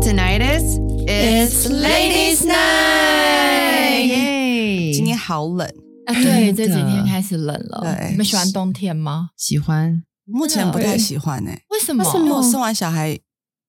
[0.00, 4.92] tonight is It's Ladies' Night 耶！
[4.92, 5.66] 今天好冷，
[6.06, 7.80] 啊，对，这几天开始冷了。
[7.82, 9.30] 对你们喜欢冬天吗？
[9.36, 12.04] 喜欢目前不太喜欢哎、为什么？
[12.04, 13.18] 因为我生完小孩，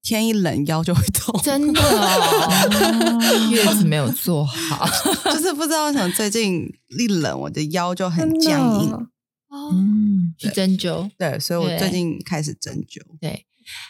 [0.02, 4.88] 天一冷腰就会痛，真的哦， 月子没有做好。
[5.31, 6.67] 就是不知道为什么最近
[6.98, 8.91] 一冷，我的腰就很僵硬。
[8.91, 11.09] 哦，嗯，去针灸。
[11.17, 12.99] 对，所以我最近开始针灸。
[13.21, 13.45] 对，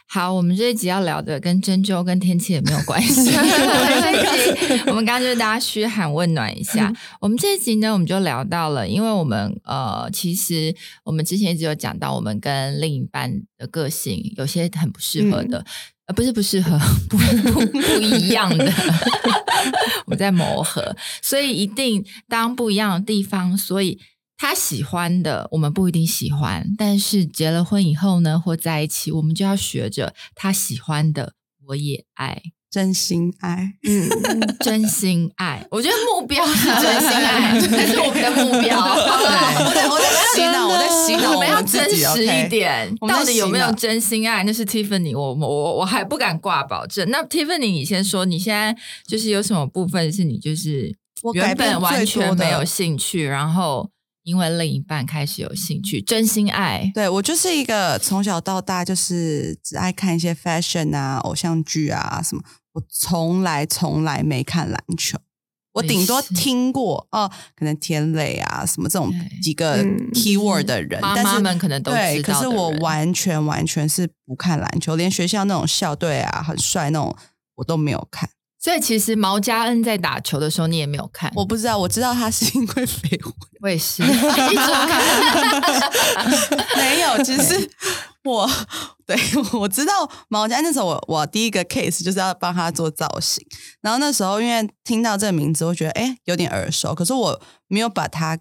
[0.08, 3.32] 好，我们这一集要聊的跟针灸跟天气也没有关系。
[3.32, 6.92] 这一集我们刚刚就是大家嘘寒问暖一下。
[7.20, 15.66] 我们这一集呢，我们就聊到了，因为我们呃，其实我们之前一直有讲到，我们跟另一半的个性有些很不适合的。
[16.08, 16.78] 呃，不是不适合，
[17.10, 18.64] 不不不一样的，
[20.06, 24.00] 我们在磨合，所以一定当不一样的地方，所以
[24.48, 31.34] 他喜欢的我们不一定喜欢，但是结了婚以后呢，或在一起，我们就要学着他喜欢的
[31.70, 34.08] 我也爱，真心爱，嗯，
[34.60, 35.66] 真心爱。
[35.72, 38.80] 我觉得目标是真心爱， 这是我们的目标。
[38.80, 44.44] 我在我在洗脑，我在洗脑我们要真实一点，到底有没有真心爱？
[44.44, 47.10] 那是 Tiffany，我我我我还不敢挂保证。
[47.10, 50.96] 那 Tiffany，你先说，你现在就是有什么部分是你就是
[51.34, 53.90] 原本完全没有兴趣，然后
[54.26, 56.92] 因为另一半开始有兴趣，真心爱。
[56.96, 62.42] 对我就是一个从小到大就是只爱看一些 fashion 啊、偶像剧啊什么，
[62.74, 65.20] 我从来从来没看篮球。
[65.74, 77.16] 我顶多听过哦，可能田磊啊什么这种几个嗯 keyword 的人，但是妈妈们可能都对，知道的可是我完全完全是不看篮球，连学校那种校队啊很帅那种
[77.56, 78.30] 我都没有看。
[78.66, 81.32] 所以其实毛家恩在打球的时候，你也没有看。
[81.36, 84.02] 我不知道，我知道他是因为绯闻，我也是。
[86.76, 87.70] 没有，其实
[88.24, 88.50] 我
[89.06, 89.16] 对
[89.54, 93.46] 我知道毛家那时候我我第一个 case 就是要帮他做造型，
[93.82, 98.36] 然后那时候因为听到这个名字，我觉得哎有点耳熟，可是我没有把他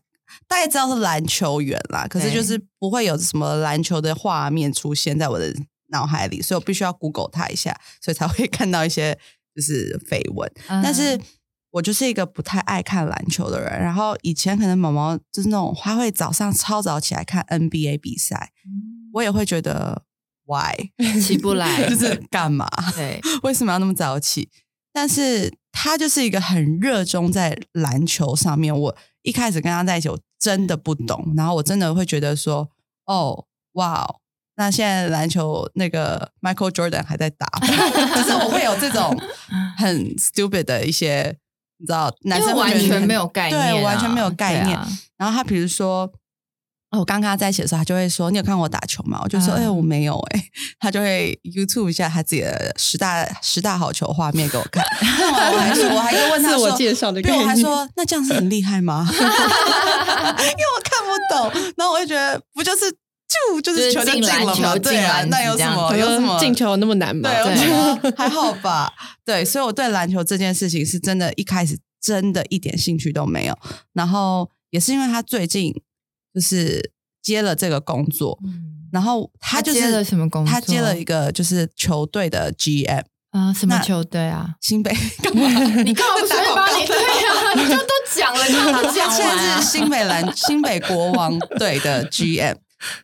[0.48, 5.54] 大概知道是篮球员啦，可是就是不会有什么篮球的画面出现在我的
[5.88, 9.18] 脑海里，所以我必须要 Google 他一下，所以才会看到一些
[9.54, 10.50] 就是绯闻。
[10.82, 11.22] 但是嗯
[11.70, 13.68] 我就是一个不太爱看篮球的人。
[13.82, 18.52] 然后以前可能毛毛就是那种他会早上超早起来看 NBA 比赛，
[19.12, 20.04] 我也会觉得
[20.46, 20.72] why
[21.20, 22.68] 起不来， 就是干嘛？
[22.94, 24.48] 对， 为什么要那么早起？
[24.92, 28.72] 但是他就是一个很热衷在篮球上面。
[28.78, 32.70] 我一开始跟他在一起，我真的不懂，然后我真的会觉得说，
[33.06, 34.20] 哦，哇哦，
[34.56, 37.46] 那现在篮球那个 Michael Jordan 还在打，
[38.14, 39.16] 就是我会有这种
[39.76, 41.36] 很 stupid 的一些，
[41.78, 44.76] 你知道，男生完全没有概念啊，对，完全没有概念。
[44.76, 46.10] 啊然后他比如说，
[46.90, 50.44] 哦我刚跟他在一起的时候，他就会说：“你有看过我打球吗？”我就说：“嗯哎、我没有。”哎，
[50.80, 54.84] 他就会 YouTube 一下他自己的十大十大好球画面给我看。
[55.00, 59.06] 那我还是，我还是问他自说：“我介绍的对，我还说那这样是很厉害吗？
[59.10, 62.92] 因为我看不懂，然后我就觉得不就是
[63.52, 67.28] 就就就是是球就进球对啊进篮，那有什么有什么进球有那么难吗？
[67.30, 68.92] 对，我觉得 还好吧。
[69.24, 73.58] 对，所以我对篮球这件事情是真的，一开始真的一点兴趣都没有。
[73.92, 75.72] 然后也是因为他最近
[76.34, 76.90] 就是
[77.22, 83.02] 接了这个工作，嗯然后他就是他接了什么工作他接了一个就是球队的 GM，
[83.32, 84.54] 啊，什么球队啊？
[84.60, 85.48] 新北干嘛？
[85.82, 86.86] 你干嘛不 随便帮你？
[86.86, 92.54] 对啊，你就都讲了，你干嘛讲现完啊在是新北篮新北国王队的 GM。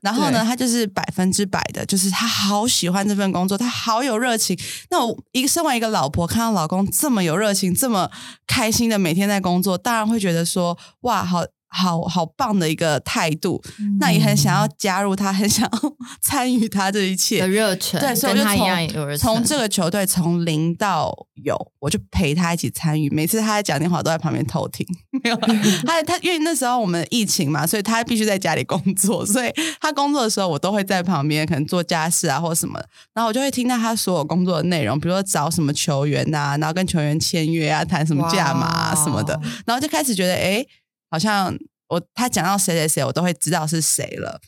[0.03, 4.59] 然后呢，他就是百分之百的，就是他好喜欢这份工作，他好有热情。
[4.91, 8.11] 那我一个身为一个老婆，看到老公这么有热情，这么
[8.47, 13.63] 开心的每天在工作，当然会觉得说，哇，好好好棒的一个态度。
[13.99, 17.49] 那也很想要加入他，很想要 参与他这一切的。
[17.49, 19.17] 热忱，对，所以我就。
[19.17, 21.15] 从从这个球队从零到
[21.45, 23.09] 有，我就陪他一起参与。
[23.11, 24.87] 每次他在讲电话，都在旁边偷听。
[25.23, 25.37] 没有，
[25.87, 32.81] 他他因为那时候我们疫情嘛，所以他必须在家里工作，所以他工作的时候，我都会在旁边，可能做家事啊或什么。
[33.15, 39.41] 然后我就会听到他所有工作的内容，比如说找什么球员呐、然后跟球员签约啊，谈什么价码啊什么的。
[39.65, 40.65] 然后就开始觉得，哎，
[41.11, 41.55] 好像
[41.89, 44.41] 我他讲到谁谁谁，我都会知道是谁了。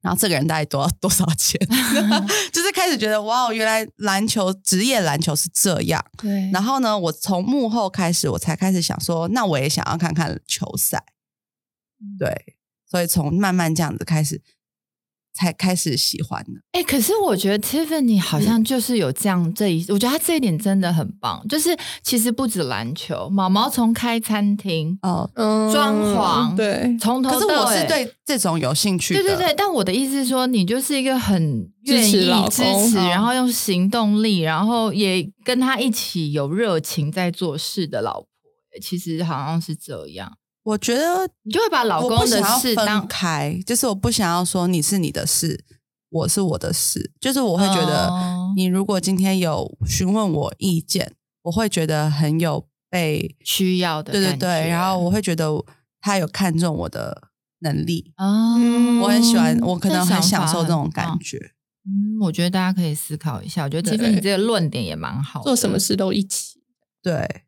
[0.00, 1.60] 然后这个人大概多多少钱？
[2.52, 6.04] 就是开始觉得哇，原来篮球职业篮球是这样。
[6.18, 11.04] 对，然后呢，我从幕后开始，我才开始想说，那我也想要看看球赛。
[12.18, 12.56] 对，
[12.90, 14.42] 所以从慢慢这样子开始，
[15.34, 16.50] 才开始喜欢的。
[16.72, 21.46] 哎、可是我觉得 Tiffany 好像就是有这样这一，我觉得他这一点真的很棒。
[21.48, 29.22] 就是其实不止篮球，毛毛从开餐厅，哦，嗯装潢对，从头可是到尾我是对这种有兴趣的。
[29.22, 38.26] 对对对，但我的意思是说，你就是一个很愿意支持支持，哦然后用行动力，然后也跟他一起有热情在做事的老婆。
[38.80, 40.32] 其实好像是这样，
[40.64, 45.64] 我觉得你就会把老公的事当分开，就是我不想要说你是你的事，
[46.10, 55.50] 我是我的事，就是我会觉得哦你如果今天有询问我意见，我会觉得很有被需要的对对对，然后我会觉得
[56.00, 57.28] 他有看中我的
[57.60, 61.38] 能力，哦，嗯我很喜欢，我可能很享受这种感棒觉。
[61.84, 63.64] 嗯，我觉得大家可以思考一下。
[63.64, 65.42] 我觉得对其实你这个论点也蛮好。
[65.42, 66.60] 做什么事都一起。
[67.02, 67.42] 对，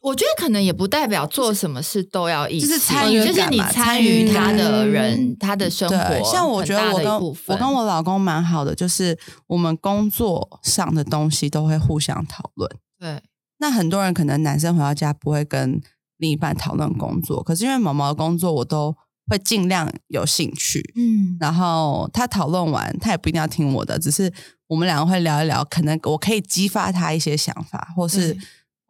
[0.00, 4.90] 我觉得可能也不代表做什么事都要一起，就是参与就是你参与他的嗯。
[4.90, 12.70] 人，他的生活，像我觉得我跟我跟我老公蛮好的，就是我们工作上的东西都会互相讨论。
[12.98, 13.22] 对。
[13.58, 15.82] 那很多人可能男生回到家不会跟
[16.16, 18.96] 另一半讨论工作，可是因为毛毛的工作我都
[19.26, 21.36] 会尽量有兴趣，嗯。
[21.38, 24.32] 然后他讨论完，他也不一定要听我的，只是
[24.66, 28.40] 我们两个会聊一聊，可能我可以激发他一些想法，或是对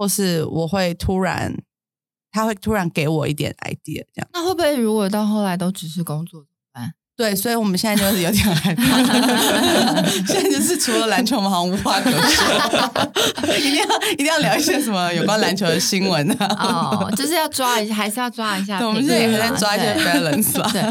[0.00, 1.54] 或是我会突然，
[2.32, 4.28] 他会突然给我一点 idea 这样。
[4.32, 6.46] 那会不会如果到后来都只是工作？
[7.20, 8.82] 对，所以我们现在就是有点害怕，
[10.26, 16.46] 现在就是除了篮球，我们好像无话可说，一定要一定要聊一些什么有关篮球的新闻啊。
[16.58, 18.80] 哦，就是要抓一下，还是要抓一下。
[18.86, 20.70] 我们现在也在抓一些对 balance 吧。
[20.72, 20.82] 对，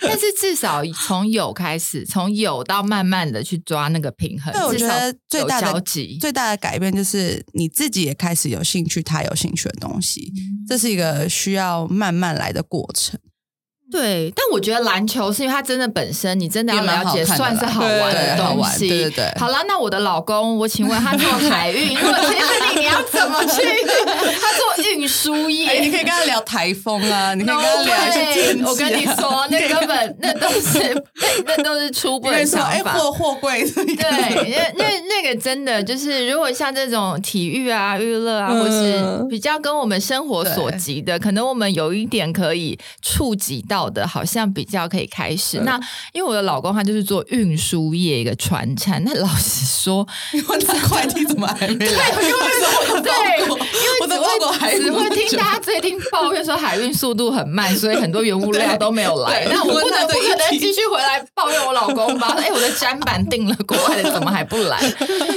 [0.00, 4.50] 但是至少从有开始，从有到慢慢的去抓那个平衡。
[4.54, 5.74] 对，我觉得最大的。
[6.18, 13.20] 最大的改变就是你自己也开始有兴趣，他有兴趣的东西，嗯这是一个需要慢慢来的过程。
[13.92, 18.88] 对，但我觉得篮球是因为它真的本身你真的要了解，算是好玩的东西。
[18.88, 22.16] 对对对好啦，那我的老公，我请问他做海运， 如果
[22.74, 23.62] 你你要怎么去？
[23.64, 31.04] 他做运输业，哎，你可以跟他聊台风啊，你可以跟他聊天我跟你说，那根本那都是
[31.46, 32.92] 那那都是初步的我跟你说，哎，想法。
[32.94, 34.90] 货货柜对，那那
[35.22, 45.60] 那个真的就是，如果像这种体育啊、娱乐啊，或是嗯比较跟我们生活所及的，可能我们有一点可以触及到的，好像比较可以开始。
[45.60, 45.78] 那
[46.12, 50.06] 因为我的老公他就是做运输业一个船产，那老实说，
[50.48, 52.10] 我的快递怎么还没来？
[52.22, 52.34] 因为
[52.90, 55.38] 我的对，因为我的只包裹还会只会听家。
[55.38, 59.44] 大家最近抱怨说海运速度很慢，所以很多原物料都没有来。
[59.44, 62.34] 对那我不能不可能题继续回来抱怨我老公吧？
[62.38, 64.80] 哎，我的砧板订了国外的，怎么还不来？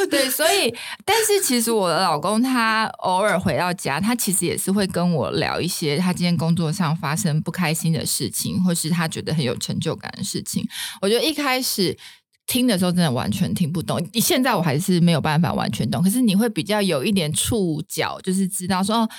[0.10, 0.74] 对，所以
[1.06, 10.68] 但是其实我的老公他偶尔回到家，他其实也是会跟我聊一些他今天工作上发生不开心的事情，或是他觉得很有成就感的事情。
[11.02, 11.98] 我觉得一开始。
[12.50, 16.02] 听的时候真的完全听不懂，现在我还是没有办法完全懂。
[16.02, 19.10] 可是你会比较有一点触角，就是知道说，哦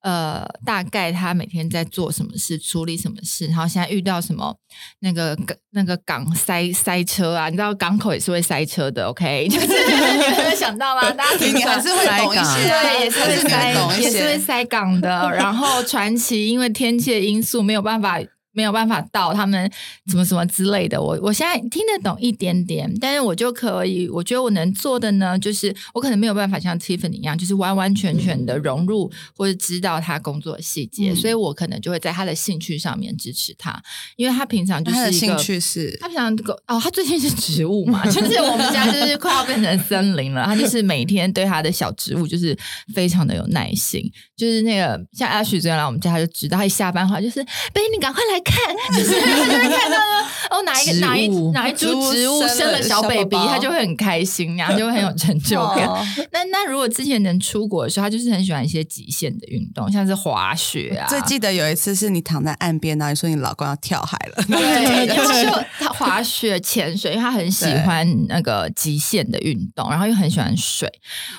[0.00, 4.56] 呃，大概他每天在做什么事，处理什么事，然后现在遇到什么
[4.98, 5.38] 那个
[5.70, 9.46] 那个港塞塞车啊，你知道港口也是会塞车的，OK？
[9.48, 10.00] 就是 你
[10.36, 11.08] 们有想到吗？
[11.12, 14.38] 大家你你还是会懂一些啊，对，也是会塞，也是会。
[14.40, 15.08] 塞港的。
[15.30, 18.20] 然后传奇因为天气的因素没有办法。
[18.52, 19.70] 没有办法到他们
[20.06, 33.82] 什么什么之类的，我我现在听得懂一点点，但是我就可以，我觉得我能做的呢，就是我可能没有办法像 Tiffany 一样，就是完完全全的融入或者知道他工作的细节，嗯所以我可能就会在他的兴趣上面支持他，
[34.16, 40.44] 因为他平常就他的是兴趣是他平常狗哦，他最近是植物嘛， 就是我们家就是快要变成森林了。
[40.44, 42.56] 他就是每天对他的小植物就是
[42.94, 44.02] 非常的有耐心，
[44.36, 47.42] 就是那个像阿许昨天来我们家，他就知道他一下班话就是
[47.72, 48.54] 贝，你赶快来看，
[48.96, 55.86] 就是他就会看到呢，哦哪一个哪一哪一株植植物生了了小小 baby，他就会很开心，然后就会很有成就感。
[55.86, 55.98] 哦
[56.32, 70.90] 那那如果之前能出国的时候，他就是很喜欢一些极限的运动，像是滑雪啊，最记得有一次是你躺在岸边，然后你说你老公要跳海了，对， 然后他就他滑雪、潜水，因为他很喜欢那个极限的运动，然后又很喜欢水。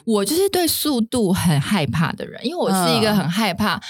[0.05, 3.81] 我就是对速度很害怕的人，因为我是一个嗯很害怕。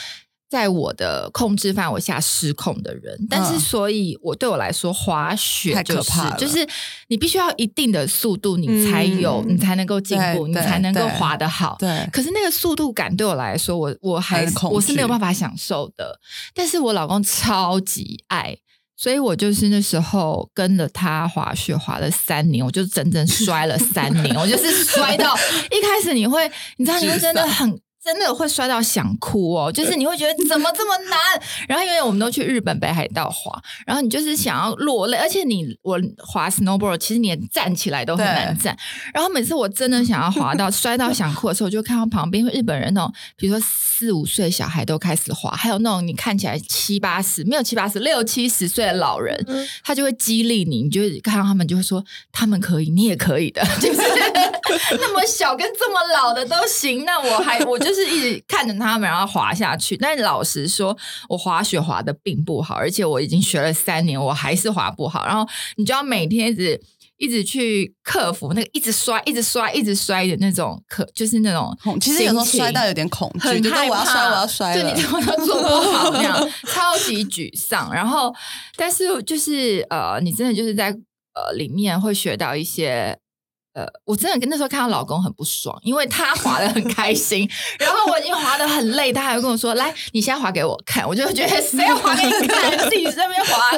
[0.53, 6.63] 在我的控制范围下失控的人，但是嗯所以，我对我来说，滑雪就是可怕了就是
[7.07, 11.75] 你必须要一定的速度，你才有，嗯你才能够进步，你才能够滑得好。
[11.79, 16.19] 对，可是那个速度感对我来说，我我还很恐惧我是没有办法享受的。
[16.53, 18.55] 但是我老公超级爱，
[18.95, 25.35] 所以我就是那时候跟着他滑雪滑了三年，我就整整摔了三年，我就是摔到
[25.75, 27.79] 一开始你会，你知道你会真的很。
[28.03, 31.17] 真的会摔到想哭哦，就是你会觉得怎么这么难？
[31.69, 38.77] 然后因为我们都去日本北海道滑，然后你就是想要落泪，而且你我滑 snowboard，其实你连站起来都很难站。
[39.13, 49.45] 然后每次我真的想要滑到摔到想哭的时候，我就看到旁边日本人那种，比如说四五岁小孩都开始滑，还有那种你看起来七八十没有七八十六七十岁的老人，
[49.81, 54.01] 他就会激励你，你就看到他们就会说他们可以，你也可以的，就是
[54.99, 57.92] 那么小跟这么老的都行，那我还我就。
[57.93, 59.95] 就是一直看着他们，然后滑下去。
[59.95, 60.97] 但老实说，
[61.29, 65.25] 我滑雪滑的并不好，而且我已经学了三年，我还是滑不好。
[65.25, 65.47] 然后
[65.77, 66.81] 你就要每天一直
[67.17, 77.93] 一直去克服那个一直摔、一直摔、一直摔的那种，可就是那种其实有时候摔到有点恐惧，很害怕，我要摔，我要摔了，就你怎么都做不好 那样，超级沮丧。
[77.93, 78.33] 然后，
[78.75, 83.17] 但是就是呃，你真的就是在呃里面会学到一些。
[83.73, 87.49] 呃，我真的跟那时候看到老公很不爽，因为他滑的很开心，
[87.79, 93.77] 然后我已经滑的很累，他还会跟我说：“来，你先滑给我看。”我就觉得谁要滑给你看，自己这边滑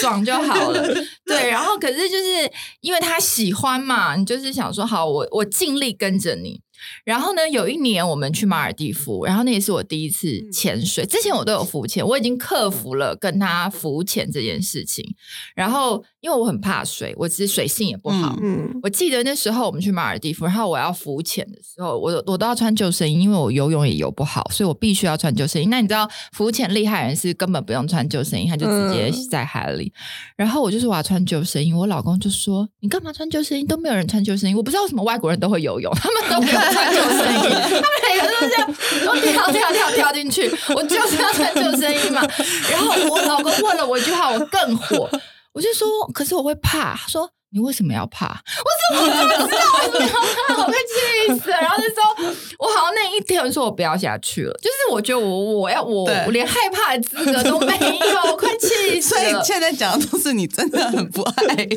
[0.00, 0.82] 爽就好了。
[1.26, 6.60] 对，然后可是就是因为他喜欢嘛，你就是想说好，我我尽力跟着你。
[7.04, 11.06] 然后呢，有一年我们去马尔蒂夫，然后那也是我第一次潜水。
[11.06, 15.14] 之前我都有浮潜，我已经克服了跟他浮潜这件事情。
[15.54, 18.38] 然后因为我很怕水，我其实水性也不好。
[18.40, 25.66] 嗯，我记得那时候我们去马尔蒂夫，然后我要浮潜的时候，我我都要穿救生衣，因为我游泳也游不好，所以我必须要穿救生衣。
[25.66, 29.92] 那你知道浮潜厉害人是根本不用穿救生衣，他就直接在海里。
[30.36, 33.64] 然后我就说我要穿救生衣，我老公就说你干嘛穿救生衣？
[33.64, 34.54] 都没有人穿救生衣。
[34.54, 36.58] 我不知道为什么外国人都会游泳，他们都没有。
[36.72, 38.74] 穿救生衣， 他们每个都这样，
[39.04, 40.48] 都跳跳跳跳进去。
[40.76, 42.22] 我就是要穿救生衣嘛。
[42.70, 45.10] 然后我老公问了我一句话，我更火，
[45.52, 47.30] 我就说：“可是我会怕。”他说。
[47.54, 48.28] 你为什么要怕？
[48.64, 49.60] 我怎么怎么知道
[49.92, 50.14] 为什
[50.56, 50.64] 么？
[50.64, 51.56] 我被气死了。
[51.60, 52.24] 然后那时候
[52.58, 59.20] 我好像那一天说我不要下去了，就是我觉得我我要我我连害怕的资格都没有，快气死了。
[59.28, 61.76] 所以现在讲的都是你真的很不爱， 对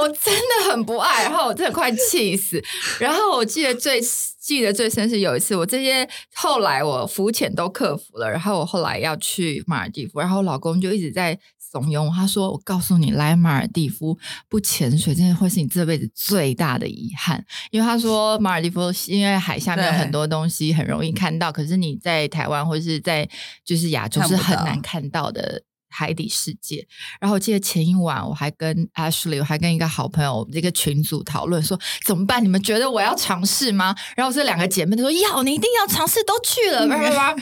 [0.00, 2.58] 我真的很不爱，然后我真的快气死。
[2.98, 4.00] 然后我记得最
[4.40, 11.38] 记得最深是有一次，我这些后来我浮潜都克服了，然后我后来要去马尔地夫，然后我老公就一直在。
[11.70, 17.44] 怂恿我他说：“我告诉你，来马尔蒂夫不潜水，真的会是你这辈子最大的遗憾。
[17.70, 23.28] 因为他说马尔蒂夫因为海下面有很多东西很容易看到，可是你在台湾或者是在
[23.64, 26.86] 就是亚洲是很难看到的。”海底世界，
[27.20, 32.42] 然后我记得前一晚我还跟 Ashley，我还跟一个好朋友我们这个群组讨论说怎么办？
[32.42, 33.94] 你们觉得我要尝试吗？
[34.16, 37.36] 然后这两个姐妹都说要，你一定要尝试，都去了，叭叭叭。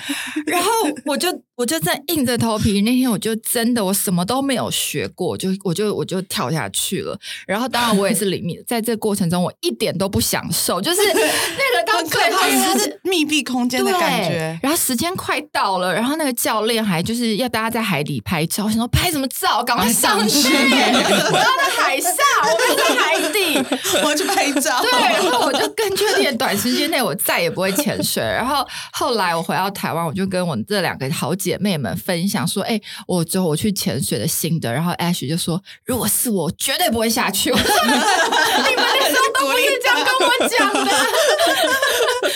[0.47, 0.71] 然后
[1.05, 7.19] 我就我就在硬着头皮，那天我就真的我什么都没有学过，就我就我就跳下去了。
[7.47, 14.59] 然后当然我也是里面，在这过程中我一点都不享受，就是 那个到最后它是密闭空间的感觉。
[14.63, 18.38] 然后时间快到了，然后那个教练还就是要大家在海底拍。
[18.39, 19.65] 拍照，我想说拍什么照？
[19.65, 20.49] 赶快上去！
[20.49, 22.13] 我要在海上，
[22.45, 23.59] 我要在海底，
[24.05, 24.81] 我要去拍照。
[24.81, 28.23] 对，然后我就更确定，短时间内我再也不会潜水。
[28.23, 40.81] 然后后来我回到台湾，我就跟我这两个好姐妹们分享说：“哎，我之后我去潜水的心得。”然后 Ash 就说：“如果是我，绝对不会下去。”你们那时候都不是这样跟我讲的，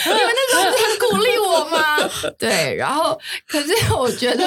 [0.05, 1.97] 你们那时候很鼓励我吗？
[2.37, 3.17] 对，然后
[3.47, 4.43] 可是我觉得。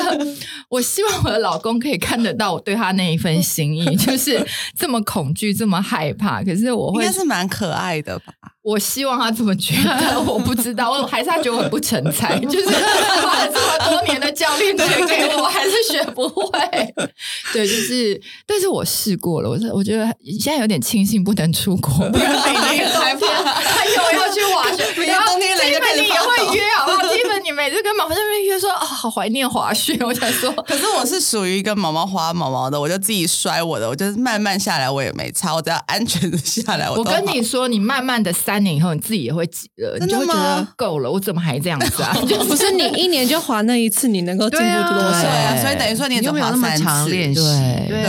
[0.69, 4.45] 我希望我的老公可以看得到我对他那一份心意， 就是
[4.77, 6.43] 这么恐惧，这么害怕。
[6.43, 8.33] 可是我会应该是蛮可爱的吧。
[8.63, 16.51] 我希望他这么觉得，我不知道，我还是他觉得我很不成才， 就是花了这么多年的教练学给我，还是学不会。
[17.55, 20.05] 对，就是，但是我试过了，我是我觉得
[20.41, 27.15] 现在有点庆幸不能出国，不然每年害怕他又要去滑雪，每年冬天来就开始你也会约好不好？
[27.15, 36.91] 基本你每次跟毛毛那边约说啊，好怀念滑雪， 我想说，可是我是属于一个毛毛滑毛毛的，我就自己摔我的，我就是慢慢下来我也没差，我只要安全的下来。
[36.93, 38.67] 我跟你说，你慢慢的三。
[38.67, 42.13] 年以后，你自己也会急了，你就会觉得够了，我怎么还这样子啊？
[42.49, 45.21] 不是你一年就滑那一次，你能够进步多少？
[45.63, 47.41] 所以等于说你有没有那么长练习？
[47.41, 48.03] 对对，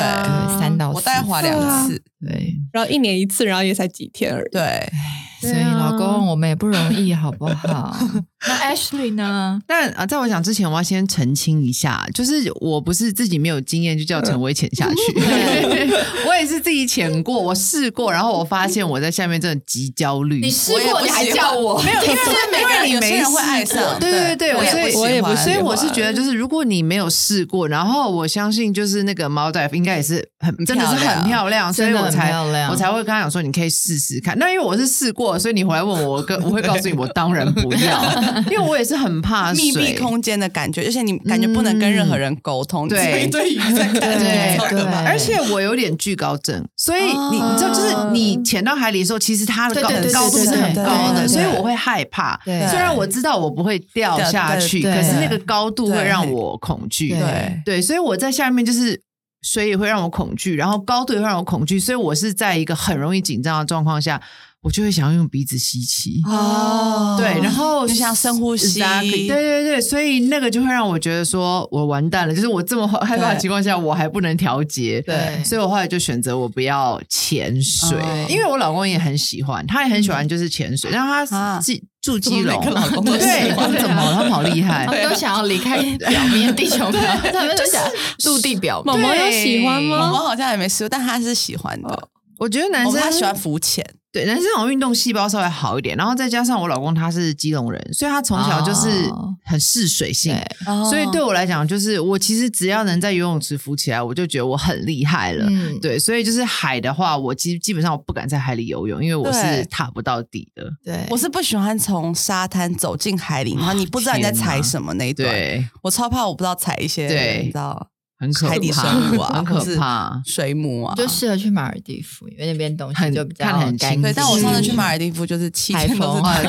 [0.60, 1.55] 三到我大概滑两
[1.86, 4.50] 次，对，然后一年一次，然后也才几天而已。
[4.50, 4.91] 对，
[5.39, 7.96] 所以老公，我们也不容易，好不好？
[8.46, 9.60] 那 Ashley 呢？
[9.65, 15.20] 但啊，在我讲之前，我要先澄清一下，就是我不是自己没有经验就叫陈威潜下去，
[16.27, 20.39] 我也是自己潜过，我试过，然后我发现我在下面真的极焦虑。
[20.39, 21.82] 你试过你还叫我？
[21.82, 22.17] 没有，因为
[22.51, 24.00] 每个人有些人会爱上。
[24.00, 32.32] 对对对，所以我也不，所以我是觉得，就是如果你没有试过，然后我相信就是那个猫仔应该也是很真的是很漂亮，所以我才
[32.70, 34.38] 我才会跟他讲说你可以试试看。
[34.38, 38.26] 那因为我是试过，所以你回来问我，我跟我会告诉你，我当然不要。
[38.51, 42.98] 因为我也是很怕密水闭空间的感觉，而且你感觉不能跟任何人沟通，对。
[43.00, 52.39] 所以对对对超可怕而且我有点惧高症，所以你你知道，就是你潜到海里的时候，其实它的高对对对高度是很高的，对对对所以我会害怕。
[52.46, 57.10] 对虽然我知道我不会掉下去，对对可是那个高度会对让我恐惧。
[57.10, 59.01] 对对，所以我在下面就是
[59.41, 64.22] 水也会让我恐惧，然后高度也会让我恐惧，所以我是在一个很容易紧张的状况下，
[64.61, 66.21] 我就会想要用鼻子吸气。
[66.25, 67.15] 哦。
[67.17, 68.79] 对，然后就像深呼吸。
[68.79, 75.41] 对对对，所以那个就会让我觉得说我完蛋了，就是我这么害怕的情况下，我还不能调节，对。
[75.43, 78.25] 所以我后来就选择我不要潜水，哦。
[78.29, 81.61] 因为我老公也很喜欢，他也很喜欢就是潜水，然后他啊。
[81.61, 83.69] 是住基隆，老公都喜对，欢？
[83.69, 84.85] 他怎么他们好厉害。
[84.87, 87.01] 他，们都想要离开表面地球表，
[87.33, 87.83] 他们就想
[88.23, 88.95] 陆地表面。
[88.95, 90.11] 毛毛有喜欢毛吗？
[90.11, 92.07] 毛好像也没试过，但他是喜欢的。
[92.39, 100.33] 我觉得男生哦他喜欢浮潜，对，男生好像运动细胞稍微好一点，然后再加上我老公他是基隆人，所以他从小就是哦很嗜水性。
[100.33, 105.45] 对所以对我来讲，就是我其实只要能在游泳池浮起来，我就觉得我很厉害了。
[105.49, 110.63] 嗯，对，所以就是海的话，我其实基本上我不敢在海里游泳，因为我是踏不到底的。
[110.83, 115.29] 对，我是不喜欢从沙滩走进海里，然后你不知道你在踩什么那一段。
[115.29, 118.83] 对，我超怕，我不知道踩一些，对你知道很可怕，海底生
[119.15, 120.21] 物啊， 很可怕。
[120.25, 120.95] 水母啊。
[120.95, 124.01] 就适合去马尔代夫，因为那边东西就比较看得很清干净。
[124.01, 126.41] 对，但我上次去马尔代夫就是七海天都是 下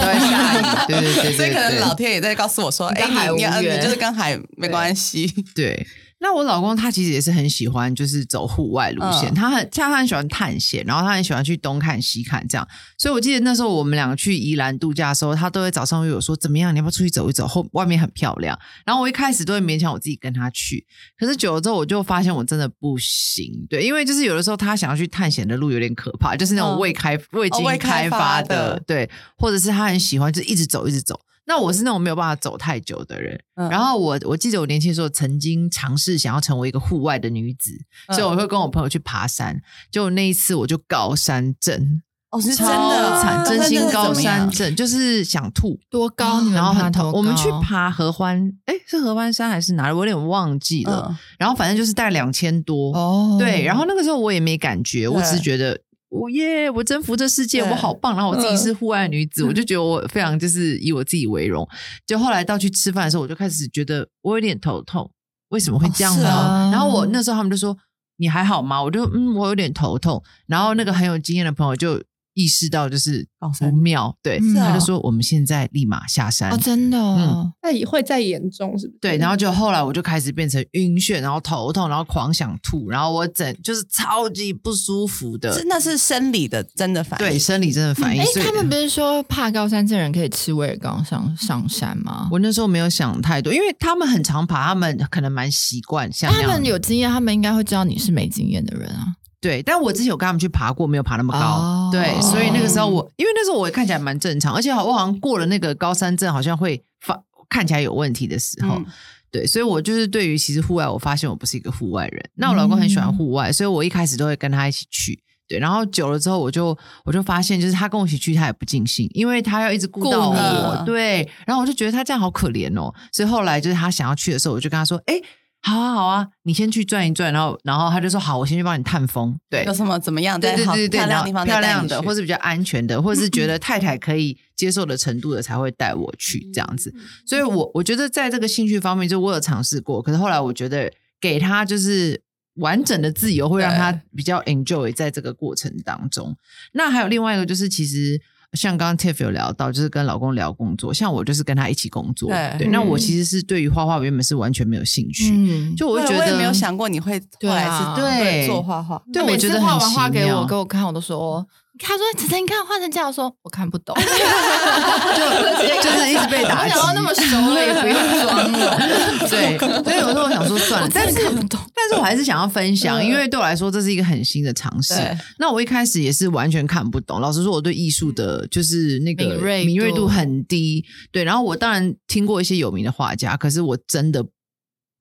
[0.59, 3.07] 雨，对对对对， 所以可能老天也在告诉我说，哎，
[3.37, 5.27] 你你就是跟海没关系。
[5.55, 5.87] 对，
[6.21, 9.33] 那我老公他其实也是很喜欢，就是走户外路线。
[9.33, 12.67] 嗯他很像他很喜欢探险，然后他很喜欢去东看西看这样。
[12.97, 17.47] 所以我记得那时候我们两个去宜兰度假的时候，他都会早上约我说怎么样，你要不要出去走一走？
[17.47, 18.59] 后外面很漂亮。
[18.85, 20.85] 然后我一开始都会勉强我自己跟他去，
[21.17, 23.53] 可是久了之后我就发现我真的不行。
[23.71, 31.21] 对，因为就是有的时候他想要去探险的路有点可怕，就是那种嗯未开、未经未开发的，对，或者是他很喜欢就一直走一直走。
[31.49, 37.73] 那我是那种没有办法走太久的人，嗯然后我我记得我年轻的时候曾经尝试想要成为一个户外的女子，
[38.09, 39.59] 嗯所以我会跟我朋友去爬山。
[39.91, 45.81] 结果那一次我就高山症，哦，是真的惨，真心高山症，就是想吐。
[45.89, 46.43] 多高？
[46.51, 47.11] 然后？
[47.13, 49.95] 我们去爬合欢，哎，是合欢山还是哪里？
[49.95, 51.07] 我有点忘记了。
[51.09, 53.65] 嗯然后反正就是大概两千多，哦，对。
[53.65, 58.15] 然后那个时候我也没感觉，我只是觉得我耶，我征服这世界，我好棒。
[58.15, 61.69] 然后我自己是户外女子，我就觉得我非常就是以我自己为荣。
[62.07, 65.11] 就后来到去吃饭的时候，我就开始觉得我有点头痛，
[65.51, 66.29] 为什么会这样呢？
[66.29, 67.77] 哦啊然后我那时候他们就说
[68.17, 68.83] 你还好吗？
[68.83, 70.23] 我就嗯，我有点头痛。
[70.47, 72.03] 然后那个很有经验的朋友就
[72.39, 73.27] 意识到就是
[73.59, 76.53] 不妙，对，他就说我们现在立马下山。
[76.53, 78.99] 哦，真的哦，那也会再严重，是不是？
[79.01, 87.27] 对，然后就后来我就开始变成晕眩，然后头痛，然后狂想吐，然后我整就是超级不舒服的真的是生理的真的反应。
[87.27, 88.23] 对生理真的反应。
[88.23, 92.29] 哎，他们不是说怕高山症人可以吃威尔刚上上山吗？
[92.31, 99.07] 我那时候没有想太多，因为他们很常爬，他们可能蛮习惯像他们有经验，他们应该会知道你是没经验的人啊。
[99.41, 101.39] 对，但我之前有跟他们去爬过，没有爬那么高。
[101.39, 108.75] 哦对，所以那个时候我，因为那时候我也看起来蛮正常，而且我好像过了那个高山症，好像会发看起来有问题的时候。
[108.77, 108.87] 嗯
[109.31, 112.31] 对，所以我就是对于其实户外，我发现我不是一个户外人。
[112.37, 115.23] 那我老公很喜欢户外，所以我一开始都会跟他一起去。
[115.47, 120.83] 对，然后久了之后，我就我就发现，就是他跟我一起去，他也不尽兴，因为他要一直顾到我。
[120.87, 122.91] 对，然后我就觉得他这样好可怜哦。
[123.13, 125.21] 所以后来就是他想要去的时候，我就跟他说：“哎，
[125.69, 130.41] 好啊，好啊，你先去转一转。”然后，然后他就说：“好，我先去帮你探风。”对，有什么怎么样？
[130.41, 136.93] 对对对对，然后漂亮的地方漂亮的，或是比较安全的， 或是觉得太太可以接受的程度的，才会带我去这样子。
[137.27, 142.21] 所以我我觉得在这个兴趣方面，就我有尝试过，可是后来我觉得给他就是
[142.55, 146.37] 完整的自由，会让他比较 enjoy 在这个过程当中。
[146.73, 148.21] 那还有另外一个就是，其实。
[148.55, 152.69] 像刚刚 Tiff 有聊到，就是跟老公聊工作，像我就是跟他一起工作，对对。
[152.69, 159.03] 那我嗯其实是对于画画原本是完全没有兴趣，嗯，就我会觉得我也没有想过你会后来对啊是对做画画。
[159.13, 161.47] 对，我觉得很画完画给我给我看，我都说，
[161.81, 168.79] 他说晨晨，你看画成这样，我说我看不懂， 就就是一直被打击我想要那么熟了也不用装了，
[169.29, 171.61] 对，所以有时候我想说算了，但是看不懂。
[171.75, 174.95] 但是我还是想要分享，嗯因为对我来说这是一个很新的尝试。
[175.39, 180.85] 那我一开始也是完全看不懂，老实说，我对艺术的就是那个敏锐度敏锐度很低。
[181.13, 184.25] 对，然后我当然听过一些有名的画家，可是我真的。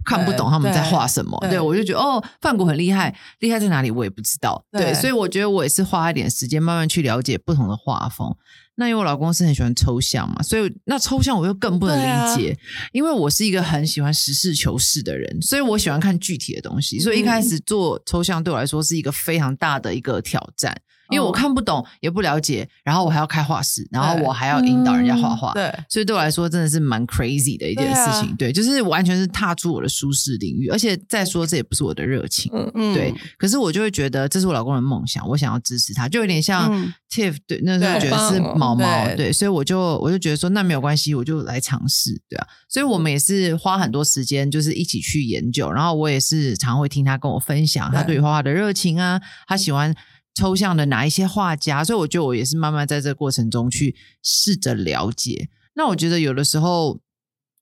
[0.05, 8.35] 看不懂他们在画什么，对对我就觉得哦，范谷很厉害，厉害在哪里我也不知道，对，对所以我觉得我也是花一点时间慢慢去了解不同的画风。
[8.79, 12.55] 那因为我老公是很喜欢抽象嘛，所以那抽象我又更不能理解，
[12.91, 16.99] 因为我是一个很喜欢实事求是的人，所以我喜欢看具体的东西。
[16.99, 21.37] 所以一开始做抽象对我来说是一个非常大的一个挑战，因为我哦。
[21.37, 28.35] 看不懂也不了解，然后我还要开画室，然后我还要引导人家画画，对，所以对我来说真的是蛮 crazy 的一件事情。
[28.35, 32.51] 对，就是完全是踏出我的舒适领域，而且再说这也不是我的热情。
[32.55, 32.93] 嗯嗯。
[32.93, 36.93] 对，可是我就会觉得这是我老公的梦想，我想要支持他，就有点像嗯。
[37.09, 39.15] Tiff 对那时候对觉得是毛毛对。
[39.15, 48.19] 对，所以我就我就觉得说那没有关系，我就来尝试，对啊，所以我们也是花很多时间，就是一起去研究，然后我也是常会听他跟我分享他对。
[48.19, 49.95] 画画的热情啊，他喜欢。
[50.37, 55.49] 抽象的哪一些画家，所以我觉得我也是慢慢在这个过程中去试着了解。
[55.73, 56.99] 那我觉得有的时候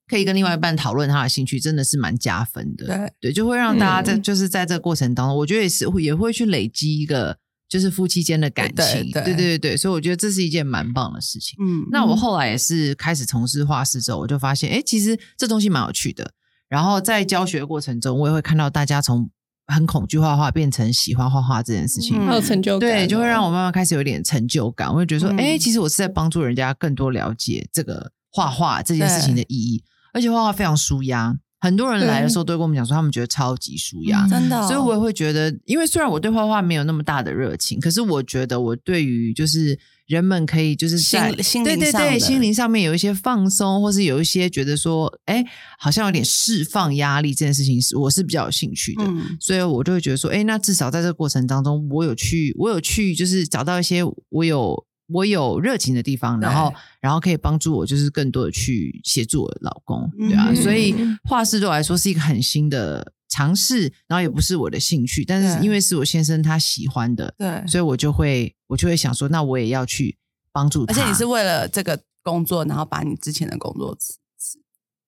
[0.06, 2.86] 可以跟另外一半讨论他的兴趣，真的是蛮加分的。
[2.86, 9.10] 对对，就会让大家在、嗯就是在这个过程当中，我觉得也是也会去累积一个就是夫妻间的感对情。
[9.10, 11.56] 对对对对对，所以我觉得这是一件蛮棒的事情。
[11.60, 16.32] 嗯，那我后来也是开始从事画室之后，我就发现，哎，其实这东西蛮有趣的。
[16.68, 19.30] 然后在教学过程中，我也会看到大家从
[19.66, 22.18] 很恐惧画画变成喜欢画画这件事情。
[22.24, 24.88] 很有成就感哦，对，就会让我慢慢开始有点成就感。
[24.88, 31.36] 我会觉得说，嗯哎、其实我是在帮助人家更多了解这个画画这件事情的意义，而且画画非常舒压。
[31.58, 34.24] 很多人来的时候都会跟我们讲说，他们觉得超级舒压。
[34.26, 39.76] 嗯真的哦，所以我也会觉得，因为虽然我对画画没有那么大的热情，可是我觉得我对于就是
[40.06, 45.44] 人们可以就是在心心对对对心灵上面有一些放松，或是有一些觉得说，哎，
[45.78, 49.04] 好像有点释放压力这件事情，是我是比较有兴趣的。
[49.04, 60.50] 嗯所以我就会觉得说，哎，那至少在这个过程当中，我有去，我有去，就是找到一些我有我有热情的地方，然后然后可以帮助我，就是更多的去协助我的老公，对啊。
[60.50, 70.16] 嗯所以画室对我来说是一个很新的尝试，然后也不是我的兴趣，但是因为是我先生他喜欢的，对，所以我就会我就会想说，那我也要去
[70.52, 70.92] 帮助他。
[70.92, 74.58] 而且你是为了这个工作，然后把你之前的工作辞辞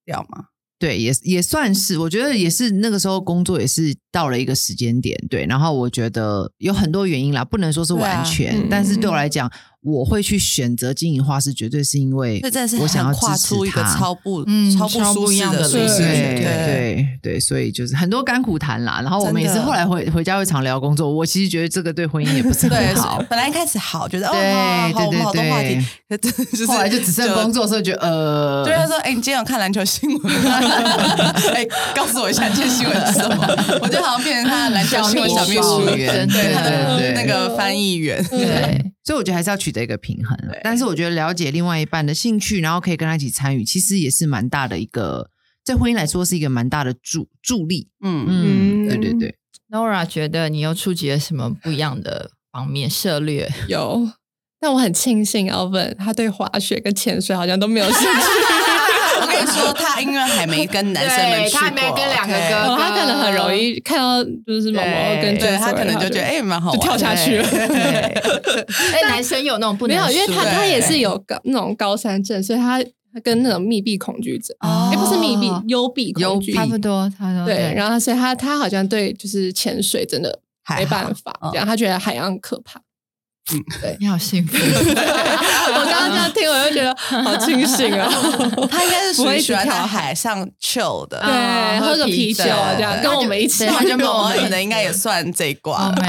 [0.05, 0.45] 掉吗？
[0.77, 9.51] 对，也也算是，我觉得也是那个时候工作也是到了一个时间点，对，然后我觉得有很多原因啦，不能说是完全，嗯但是对我来讲，
[9.81, 18.99] 我会去选择经营画室，绝对是因为这真的是我想要跨出一个超不嗯超不舒超不一样适的路的路线对，对对对，所以就是很多甘苦谈啦。
[19.01, 23.23] 然后我们也是后来回回家会常聊工作，我其实觉得这个对婚姻也不是很好。
[23.29, 25.79] 本来一开始好，觉得哦，对好好，我对们好多话题
[26.51, 30.59] 就是后来就只剩工作的时候，觉得呃，对他说：“哎、你今天有看篮球新闻吗？
[31.55, 31.65] 哎、
[31.95, 33.79] 告诉我一下今天新闻是什么？
[33.81, 38.21] 我就好像变成他的篮球新闻小秘书员，对他的对对那个翻译员。
[38.29, 40.37] 对，所以我觉得还是要取得一个平衡。
[40.63, 45.31] 但是我觉得了解另外一半的兴趣，然后可以跟他一起参与，其实也是蛮大的一个，
[45.65, 47.89] 在婚姻来说是一个蛮大的助助力。
[48.03, 49.35] 嗯，嗯，嗯对对对。
[49.71, 53.51] Nora 觉得你又触及了什么不一样的方面涉略？
[53.67, 54.11] 有。
[54.59, 58.05] 但我很庆幸 Alvin 他对滑雪跟潜水好像都没有兴趣，
[59.47, 67.47] 说，他因为还没跟男生们去过，对他还没跟两个哥哦他可能很容易看到就是某某跟对他可能就觉得哎，蛮好玩，就跳下去了。
[67.47, 72.81] 哎，男生有那种不能没有，因为他他也是有高那种高山症，所以他
[73.13, 74.89] 他跟那种密闭恐惧症，哦。
[74.93, 77.73] 哎，不是密闭，幽闭恐惧，差不多，差不多对。
[77.75, 80.39] 然后所以他他好像对就是潜水真的
[80.77, 82.79] 没办法，嗯这样他觉得海洋可怕。
[83.99, 88.67] 你好幸福， 我刚刚这样听，我就觉得好清醒哦。
[88.69, 91.19] 他应该是属于喜欢在海上 chill 的。
[91.19, 95.95] 对，哦喝个啤酒啊，这样跟我们一起，对他就那我梦可能应该也算这一挂哦，。
[95.99, 96.07] 没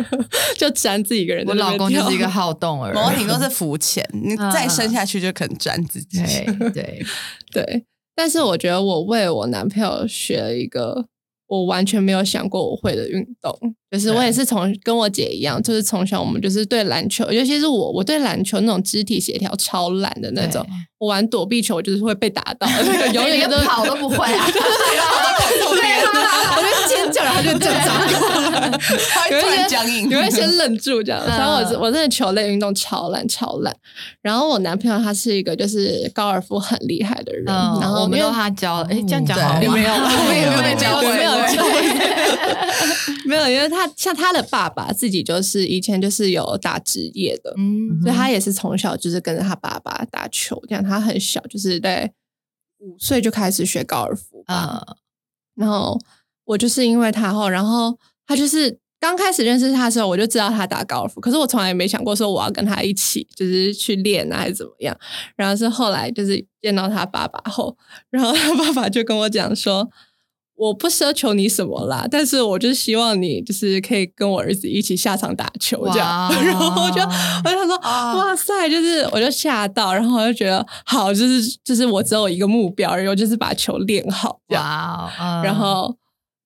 [0.00, 0.24] 有，
[0.58, 1.54] 就沾自己一个人我。
[1.54, 6.18] 老公就是一个好动儿，某顶都是浮潜，你再深下去就可能沾自己。
[6.18, 7.06] 对对，
[7.52, 11.06] 对，但是我觉得我为我男朋友学了一个
[11.52, 13.54] 我完全没有想过我会的运动，
[13.90, 22.66] 就是我也是从跟我姐一样，就是从小我们就是对篮球，尤其是我，我对篮球那种肢体协调超懒的那种，我玩躲避球就是会被打到，
[23.12, 24.46] 永远都连跑都不会啊，
[26.56, 28.06] 我就尖叫，然后就挣扎。
[29.10, 31.20] 他会突然僵硬，你会先愣住这样。
[31.26, 33.74] 反正我我真的球类运动超烂超烂。
[34.20, 39.60] 然后我男朋友他是一个就是高尔夫很厉害的人，嗯，然后因为我们都他教了，哎，这样讲好吗？
[39.60, 41.80] 对没有，我们也没有被教会没有教会，
[43.26, 52.10] 没有， 因为他像他的爸爸自己就是以前就是有打职业的，嗯，所以他也是从小就是跟着他爸爸打球，这样他很小就是在
[52.78, 54.82] 五岁就开始学高尔夫吧。
[55.54, 55.98] 然后
[56.44, 64.96] 我就是因为他后，然后他就是刚开始认识他的时候，我就知道他打高尔夫，可是我从来没想过说我要跟他一起就是去练啊，还是怎么样。
[65.36, 67.76] 然后是后来就是见到他爸爸后，
[68.10, 69.90] 然后他爸爸就跟我讲说。
[70.62, 76.30] 我不奢求你什么啦，但是我就是希望你就是可以跟我儿子一起下场打球这样。
[76.44, 84.64] 然后我就我就想说，啊哇塞，就是我就吓到，然后我就觉得好，就是就是我只有一个目标，然后就是把球练好这样。
[84.64, 85.92] 哇然后，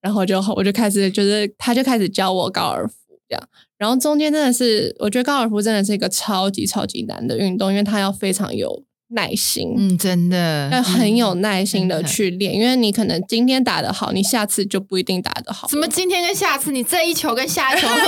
[0.01, 2.95] 然后就我就开始就是他就开始教我高尔夫，
[3.29, 3.43] 这样。
[3.77, 10.69] 然后中间真的是，我觉得高尔夫真的是一个超级超级难的运动，因为它要非常有耐心，嗯，真的。
[10.71, 12.03] 要很有耐心的。
[12.03, 15.67] 去练，因为你可能今天打得好，你下次就不一定打得好。
[15.67, 18.03] 怎么今天跟下次，你这一球跟下一球， 明明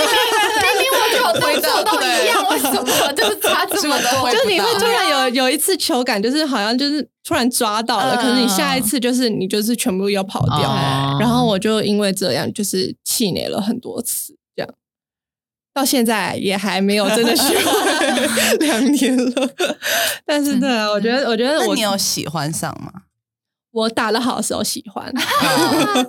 [0.92, 3.12] 我就动作都一样，为什么？
[3.14, 4.30] 就是差这么多？
[4.32, 8.16] 就是你会突然有 有一次球感，就是好像就是突然抓到了，嗯。
[8.16, 11.16] 可是你下一次就是你就是全部又跑掉，哦。
[11.20, 14.34] 然后我就因为这样就是气馁了很多次，
[15.80, 19.48] 到现在也还没有真的学会 两年了。
[20.26, 22.92] 但是对啊，我觉得我觉得我那你有喜欢上吗？
[23.72, 26.02] 我打的好的时候喜欢， 那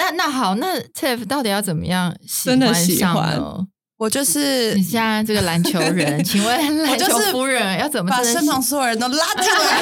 [0.00, 3.66] 那那好，那 Tiff 到底要怎么样喜真的欢喜欢呢？
[3.98, 9.80] 我就是你现在这个篮球人， 请问篮球就是夫人要怎么把身旁所有人都拉进来，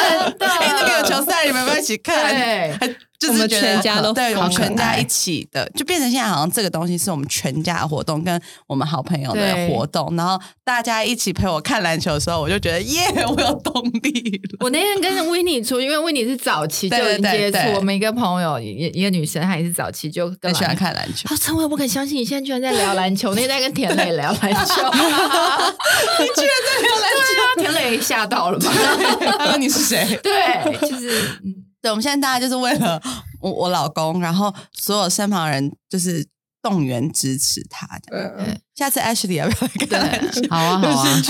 [0.00, 2.16] 真的哎，那个有球赛，你们要不要一起看？
[2.34, 14.58] 对还就是全家都对，我们全家一起的，就变成现在好像这个东西是我们全家的活动，跟我们好朋友的活动，然后大家一起陪我看篮球的时候，我就觉得耶，我有动力了。
[14.60, 24.82] 我那天跟 维尼出，因为维尼是早期就接触，我们一个朋友，一一个女生，她也是早期就跟很喜欢看篮球，哦，陈伟，不敢相信你现在居然在聊篮球，那天在跟田磊聊篮球
[26.20, 27.06] 你居然在聊篮
[27.56, 27.62] 球？
[27.62, 28.72] 田磊吓到了吗？
[29.38, 30.18] 他说你是谁？
[30.22, 32.98] 对，就是嗯对，我们现在大家就是为了
[33.42, 36.26] 我我老公，然后所有身旁人就是
[36.62, 37.86] 动员支持他。
[38.08, 38.32] 这样。
[38.38, 38.58] 对。
[38.74, 40.32] 下次 Ashley 要不要来看？
[40.48, 41.22] 好啊好啊，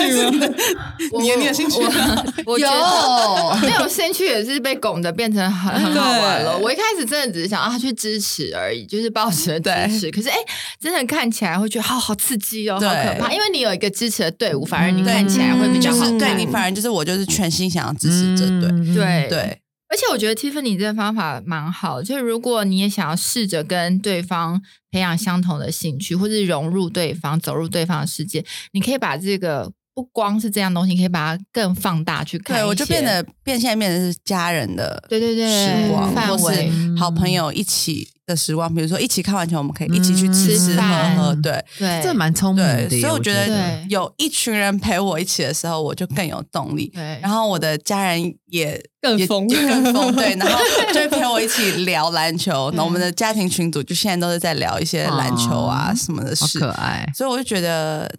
[1.12, 2.24] 我你你有兴趣吗？
[2.46, 6.56] 我 我觉得 没有兴趣也是被拱的变成很很好玩了。
[6.56, 10.10] 我一开始真的只是想啊去支持而已，就是抱持的支持。
[10.12, 10.36] 可是哎，
[10.80, 18.70] 真的看起来会觉得好好刺激哦，好可怕，因为你有一个支持的队伍，反而你看起来会比较好对你反而就是我就是全心想要支持这队。
[18.70, 18.94] 嗯。
[18.94, 19.26] 对。
[19.28, 19.60] 对，
[19.94, 32.56] 而且我觉得 Tiffany 这个方法蛮好，就是如果你也想要试着跟对方培养相同的兴趣，或是融入对方、走入对方的世界，你可以把这个不光是这样东西，可以把它更放大去看。
[32.56, 38.72] 对我就变得变现在变成是家人的对对对时光，或范围是好朋友一起的时光。
[38.74, 41.34] 比如说一起看完球，我们可以一起去吃吃喝喝。
[41.36, 46.90] 对对这蛮聪明的对，所以我觉得有一群人陪我一起的时候，我就更有动力。
[46.92, 48.82] 对，然后我的家人也
[49.16, 50.58] 也更疯更疯， 对，然后
[50.92, 52.72] 就会陪我一起聊篮球。
[52.74, 57.06] 那我们的家庭群组就现在都是在聊一些篮球啊哦什么的好事，可爱。
[57.14, 58.10] 所以我就觉得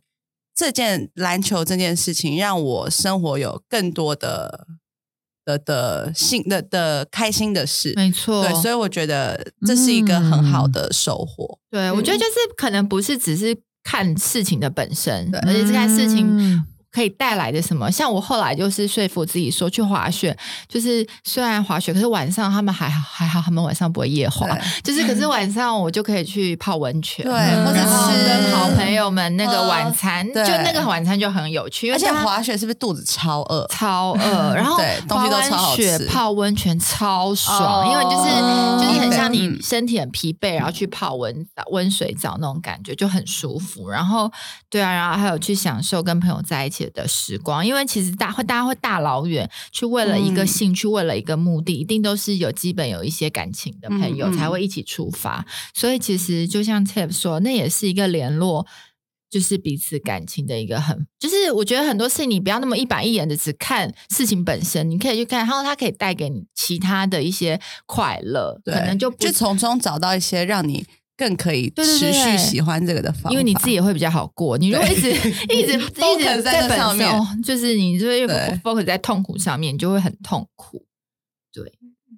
[0.56, 4.68] 这件篮球这件事情让我生活有更多的
[5.44, 7.94] 的的幸的的开心的事。
[7.96, 11.60] 没错，对，所以我觉得这是一个很好的收获。
[11.70, 17.92] 对我觉得就是可能不是只是看事情的本身，对而且这件事情嗯可以带来的什么。
[17.92, 20.36] 像我后来就是说服自己说去滑雪，
[20.70, 24.48] 就是虽然滑雪，可是晚上他们还好还好，他们晚上不会夜滑，
[24.82, 27.34] 就是可是晚上我就可以去泡温泉，对
[27.66, 33.68] 或者是吃跟好朋友们那个晚餐，就那个晚餐就很有趣，而且滑雪是不是肚子超饿？
[33.68, 43.90] 超饿，然后 对东西都超好雪吃泡温泉超爽，哦因为就是就是很像你嗯身体很疲惫，然后去泡温温水澡那种感觉就很舒服。
[43.90, 44.32] 然后
[44.70, 55.46] 对啊，然后还有去享受跟朋友在一起的时光，因为其实大会大家会大老远去为了一个嗯兴趣，为了一个目的，一定都是有基本有一些感情的朋友才会一起出发。
[55.74, 58.66] 所以其实就像 Tip 说，那也是一个联络。
[59.28, 70.86] 就是彼此感情的一个很，就是我觉得很多事情你不要那么一板一眼的只看事情本身，你可以去看，然后它可以带给你其他的一些快乐，可能就不就从中找到一些让你
[71.18, 73.32] 更可以持续喜欢这个的方法。
[73.32, 74.58] 因为你自己也会比较好过。
[74.58, 75.10] 你如果一直
[75.54, 77.10] 一直一直在本上面
[77.44, 80.86] 就是你就会对 focus 在痛苦上面，你就会很痛苦。
[81.54, 81.72] 对，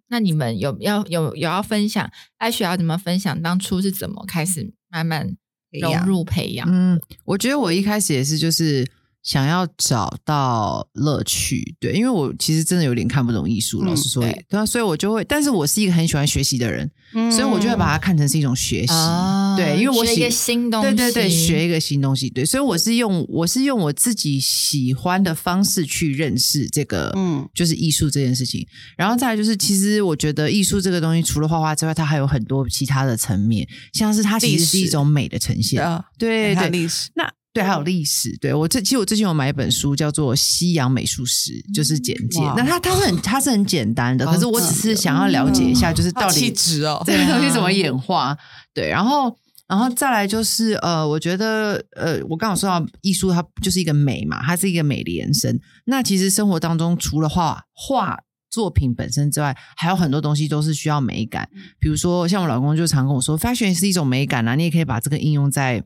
[0.10, 2.10] 那你们有要有有要分享？
[2.38, 3.40] 艾雪要怎么分享？
[3.42, 5.36] 当初是怎么开始慢慢
[5.80, 6.68] 融入培养？
[6.72, 8.90] 嗯，我觉得我一开始也是，就是
[9.22, 17.32] 想要找到乐趣，对，因为我其实真的有点看不懂艺术，嗯老实说，对对啊，所以我就会，但是我是一个很喜欢学习的人，嗯。
[17.32, 27.48] 所以我就会把它看成是一种学习，啊对，因为我喜学一个新东西，对对对，学一个新东西，对，所以我是用我是用我自己喜欢的方式去认识这个，嗯。
[27.54, 28.68] 就是艺术这件事情。
[28.98, 36.70] 然后再来就是，其实我觉得艺术这个东西，除了画画之外，它还有很多其他的层面，像是它其实是一种美的呈现，啊，对对。
[36.70, 38.38] 历史，那对，还有历史。
[38.38, 42.40] 对我这其实我最近有买一本书，叫做《西洋美术史》，就是简介。
[42.56, 48.38] 那它它是很它是很简单的，可是我只是想要了解一下，就是到底质哦， 这个东西怎么演化。
[48.76, 49.36] 对，然后
[49.68, 55.60] 然后再来就是呃，我觉得呃，我刚刚有说到艺术，它就是一个美嘛，它是一个美的延伸。
[55.86, 58.20] 那其实生活当中除了画画
[58.52, 61.50] 作品本身之外，还有很多东西都是需要美感。
[61.80, 65.84] 比如说，像我老公就常跟我说，fashion 是一种美感啊，你也可以把这个应用在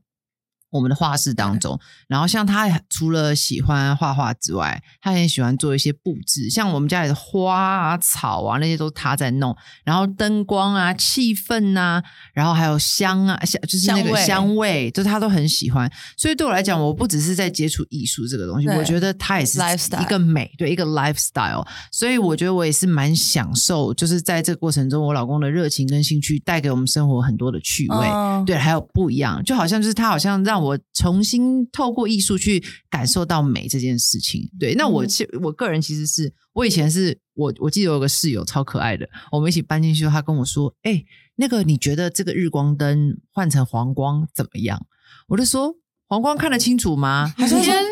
[0.72, 12.02] 我们的画室当中，然后像他除了喜欢画画之外，他也喜欢做一些布置，像我们家里的花啊、草啊那些都是他在弄，然后灯光啊、气氛啊，
[12.34, 15.92] 然后还有香啊，香就是那个香味就他都很喜欢。
[16.16, 19.60] 所以对我来讲，我不只是在接触艺术这个东西，我觉得他也是
[20.02, 21.68] 一个美，对一个 lifestyle。
[21.92, 28.08] 所以我觉得我也是蛮享受，就是在这个过程中，我老公的热情跟兴趣带给我们生活很多的趣味。
[28.08, 34.50] 嗯对，还有不一样，就好像就是他好像让我重新透过艺术去感受到美这件事情。
[34.60, 41.04] 对，那我其我个人其实是我以前是我我记得有个室友超可爱的，我们一起搬进去，他跟我说：“哎、
[41.36, 44.86] 那个你觉得这个日光灯换成黄光怎么样？”
[45.30, 45.76] 我就说
[46.08, 47.91] ：“黄光看得清楚吗？”他说：“天哪，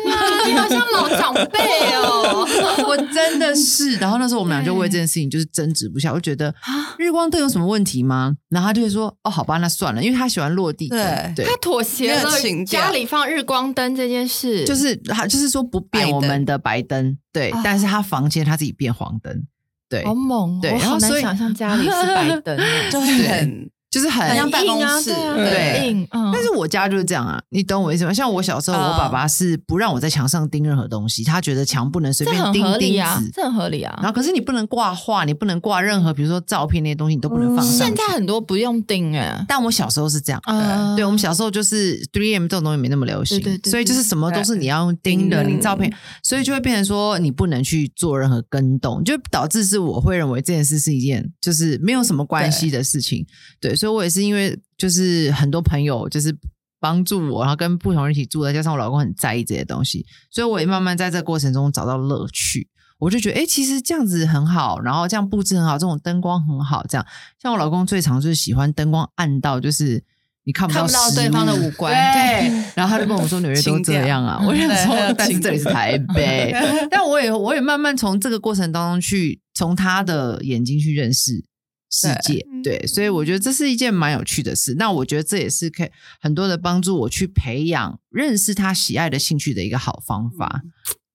[0.50, 1.58] 你好像老长辈
[1.94, 2.46] 哦！
[2.86, 3.96] 我真的是。
[3.96, 6.10] 然后那时候我们俩就为这件事情就是争执不下。
[6.10, 6.54] 我就觉得
[6.98, 8.34] 日光灯有什么问题吗？
[8.48, 10.98] 然后他就会说：“哦，好吧，那算了，因为他喜欢落地灯。”
[11.34, 12.30] 对他妥协了
[12.66, 19.44] 家里放日光灯这件事，就是他就是说不变我们的白灯，对，啊但是他房间他自己变黄灯，
[19.88, 28.12] 对，好猛哦，然后所以想象家里是白灯欸， 就是很就是很很像办公硬啊，对啊，对很硬，嗯，但是我家就是这样啊，你懂我意思吗？
[28.12, 33.30] 像我小时候，哦我爸爸是不让我在墙上钉任何东西，他觉得墙不能随便钉钉合理啊，子。
[33.34, 34.06] 这很合理啊然。
[34.06, 37.78] 后可是你不能挂画，你不能挂任何，比如说照片那些东西，你都不能放上去。
[37.78, 53.26] 现在很多不用钉哎，但我小时候是这样，啊对我们小时候就是 three M 这种东西没那么流行，对对对所以就是什么都是你要用钉的，你照片，所以就会变成说你不能去做任何跟动，就导致是我会认为这件事是一件就是没有什么关系的事情，
[53.60, 56.36] 对，所以我也是因为就是很多朋友就是。
[56.82, 62.70] 帮助我，然后跟不同人一起住再，加上我老公很在意这些东西，所以我也慢慢在这个过程中找到乐趣。
[62.98, 67.06] 我就觉得，哎，其实这样子很好，然后这样布置很好，这种灯光很好，这样
[67.38, 70.02] 像我老公最常就是喜欢灯光暗到就是
[70.44, 76.50] 你看不到看不到对方的五官 对，然后他就跟我说 纽约都这样啊，我想对很有说，但是这里是台北，
[76.90, 81.44] 但我也我也慢慢从这个过程当中去从他的眼睛去认识
[81.90, 84.74] 世界，对，所以我觉得这是一件蛮有趣的事。
[84.78, 90.62] 那我觉得这也是可以很多的帮助我去培养认识他喜爱的兴趣的一个好方法，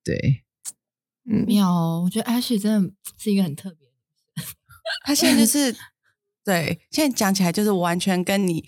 [0.03, 0.43] 对。
[1.27, 4.43] 嗯，妙哦，我觉得 Ashley 真的是一个很特别的
[5.07, 5.75] 他现在就是
[6.43, 8.63] 对，现在讲起来就是完全跟你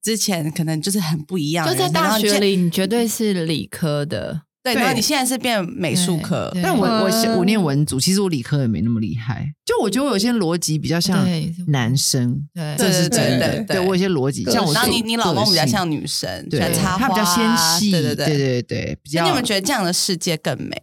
[0.00, 1.72] 之前可能就是很不一样的。
[1.72, 7.38] 就在大学里，你绝对是理科的，对，对然后你现在是变美术课，对但我我嗯。
[7.38, 9.46] 我念文组，其实我理科也没那么厉害。
[9.64, 11.26] 就我觉得我有些逻辑比较像
[11.68, 12.76] 男生，对。
[12.76, 13.48] 这是真的。
[13.48, 13.76] 对对。
[13.76, 18.26] 对我有些逻辑，像我然后你你老公比较像女生，对欢插花，他比较纤细，对对对。
[18.26, 20.76] 对对，比较那你们觉得这样的世界更美，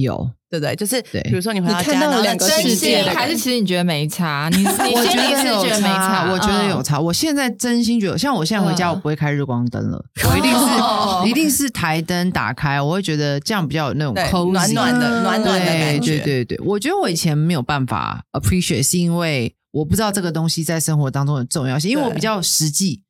[0.00, 0.30] 有。
[0.50, 0.74] 对不对？
[0.74, 4.48] 就是对比如说你回到家，到两个世界还是其实你觉得没差？
[4.50, 6.28] 你 你我心里是觉得没差？
[6.32, 6.82] 我觉得有嗯。
[6.82, 6.98] 差。
[6.98, 23.04] 我现在真心觉得，像我现在回家，嗯我不会开日光灯了， 我一定哦是一定是台灯打开，我会觉得这样比较有那种对 cozy 暖暖的嗯暖暖的对感觉，对对对，我觉得我以前没有办法 appreciate，是因为我不知道这个东西在生活当中的重要性，因为我比较实际，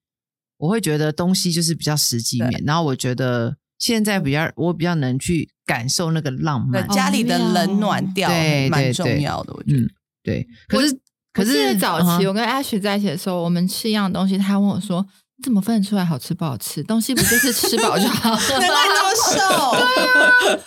[0.59, 9.81] 我会觉得东西就是比较实际面，然后我觉得现在比较我比较能去感受那个浪漫，家里的冷暖调对蛮重要的，我觉得。
[9.81, 9.91] 嗯。
[10.23, 11.01] 对，可是
[11.33, 16.83] 可是早期我跟 Ashley 在一起的时候，我们吃一样东西，他问我说：“你怎么分得出来好吃不好吃？
[16.85, 19.41] 东西不就是吃饱就好了吗？” 难怪你这么瘦，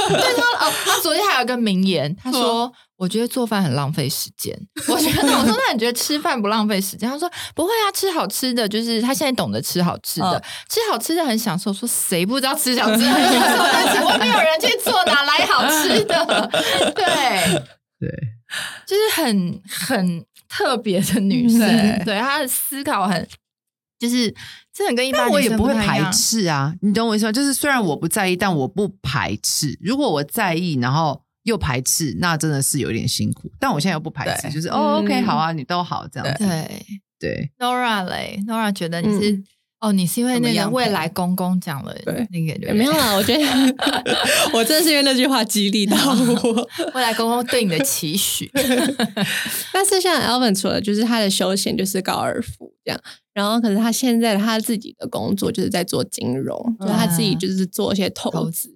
[0.10, 4.58] 对他哦，他昨天还有一个名言，他说：“我觉得做饭很浪费时间。”
[4.88, 13.64] 我觉得我说：“那你觉得吃饭不浪费时间？”他说：“不会啊，吃好吃的，就是他现在懂得吃好吃的，嗯吃好吃的很享受。”说谁不知道吃好吃的很享受？
[13.72, 16.50] 但是我没有人去做，哪来好吃的？
[16.96, 17.06] 对，
[18.00, 18.10] 对。
[18.86, 23.28] 就是很很特别的女生，对对她的思考很。
[24.00, 24.34] 就是
[24.74, 27.32] 真的跟一般但我也不会排斥啊，你懂我意思吗？
[27.32, 29.78] 就是虽然我不在意，但我不排斥。
[29.80, 33.52] 如果我在意，然后又排斥，那真的是有点辛苦。
[33.60, 36.46] 但我现在又不排斥，就是哦，OK，嗯好啊，你都好这样子。
[36.48, 36.86] 对
[37.20, 39.44] 对，Nora 嘞，Nora 觉得你是、
[39.84, 43.44] 哦，你是因为那个未来公公讲了对那个对没有啦，我觉得
[44.56, 46.70] 我真的是因为那句话激励到我。
[46.94, 48.50] 未来公公对你的期许，
[49.74, 53.00] 但是像 Alvin 除了就是他的休闲就是高尔夫这样，
[53.34, 58.73] 然后可是他现在他自己的工作就是在做金融，就是他自己就是做一些投资。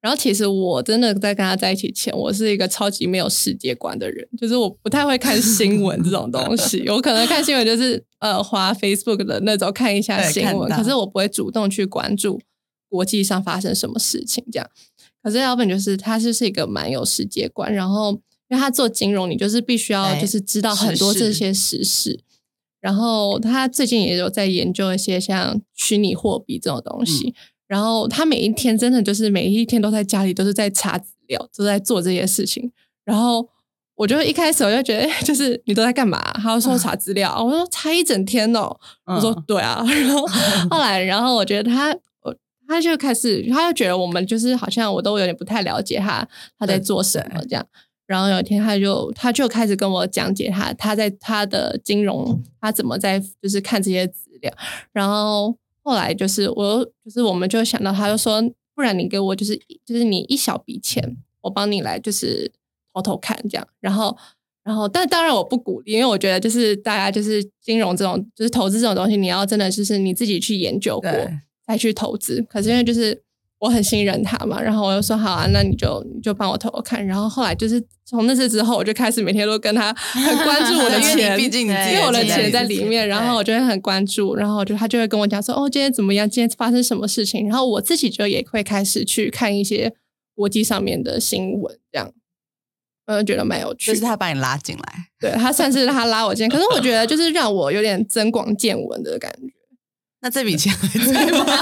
[0.00, 12.40] 然后其实我真的在跟他在一起前，我是一个超级没有世界观的人，就是我不太会看新闻这种东西，我可能看新闻就是呃滑 Facebook 的那种看一下新闻，可是我不会主动去关注
[12.88, 14.70] 国际上发生什么事情这样。
[15.20, 18.12] 可是 Alvin 就是他就是一个蛮有世界观，然后
[18.48, 22.20] 因为他做金融，你就是必须要就是知道很多这些时事，
[22.80, 27.34] 然后他最近也有在研究一些像虚拟货币这种东西。
[27.68, 32.72] 然后他每一天真的就是每一天都在家里都是在查资料，都在做这些事情。
[33.04, 33.46] 然后
[33.94, 36.18] 我就一开始我就觉得， 就是你都在干嘛？
[36.34, 38.74] 他就说查资料，我说查一整天哦。
[39.04, 39.84] 我说对啊。
[39.86, 40.26] 然后
[40.70, 41.94] 后来，然后我觉得他，
[42.66, 46.26] 他就开始，他就觉得我们就是好像我都有点不太了解他
[46.58, 47.66] 他在做什么这样。
[48.06, 54.50] 然后有一天，他就他就开始跟我讲解他他在他的金融，他怎么在就是看这些资料。
[54.92, 55.54] 然后
[55.88, 58.42] 后来就是我就是我们就想到，他就说，
[58.74, 62.52] 不然你给我就是就是你一小笔钱，我帮你来就是
[62.92, 63.66] 偷偷看这样。
[63.80, 64.14] 然后
[64.62, 71.10] 然后但当然我不鼓励，因为我觉得就是大家就是金融这种就是投资这种东西，你要真的就是你自己去研究过
[71.66, 72.42] 再去投资。
[72.50, 73.22] 可是因为就是。
[73.60, 77.04] 我很信任他嘛，然后我就说好啊，那你就你就帮我偷偷看。
[77.04, 84.36] 然后后来就是从那次之后，我就开始每天都跟他很关注我的 钱，毕竟因为我的钱在里面，然后我就会很关注。
[84.36, 86.30] 然后就他就会跟我讲说，哦，今天怎么样？
[86.30, 87.48] 今天发生什么事情？
[87.48, 89.92] 然后我自己就也会开始去看一些
[90.36, 92.12] 国际上面的新闻，这样，
[93.06, 93.90] 嗯，觉得蛮有趣。
[93.90, 99.57] 就是他把你拉进来，对他算是他拉我进，可是我觉得就是让我有点增广见闻的感觉。
[100.20, 101.46] 那这笔钱还在吗？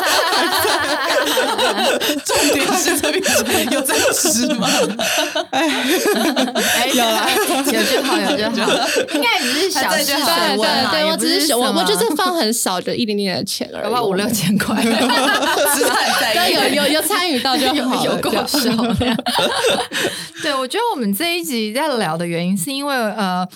[2.25, 4.67] 重点是这笔钱有在吃吗？
[5.53, 7.29] 哎，有啦，
[7.67, 8.73] 有就好，有就好。
[9.13, 14.89] 应该只是小事，对对对，我只是我我就是放很少，就一点点的钱而已，五六千块，只
[15.85, 18.59] 是有有有参与到就好，有够少。
[20.43, 23.47] 对，我觉得我们这一集在聊的原因，是因为呃，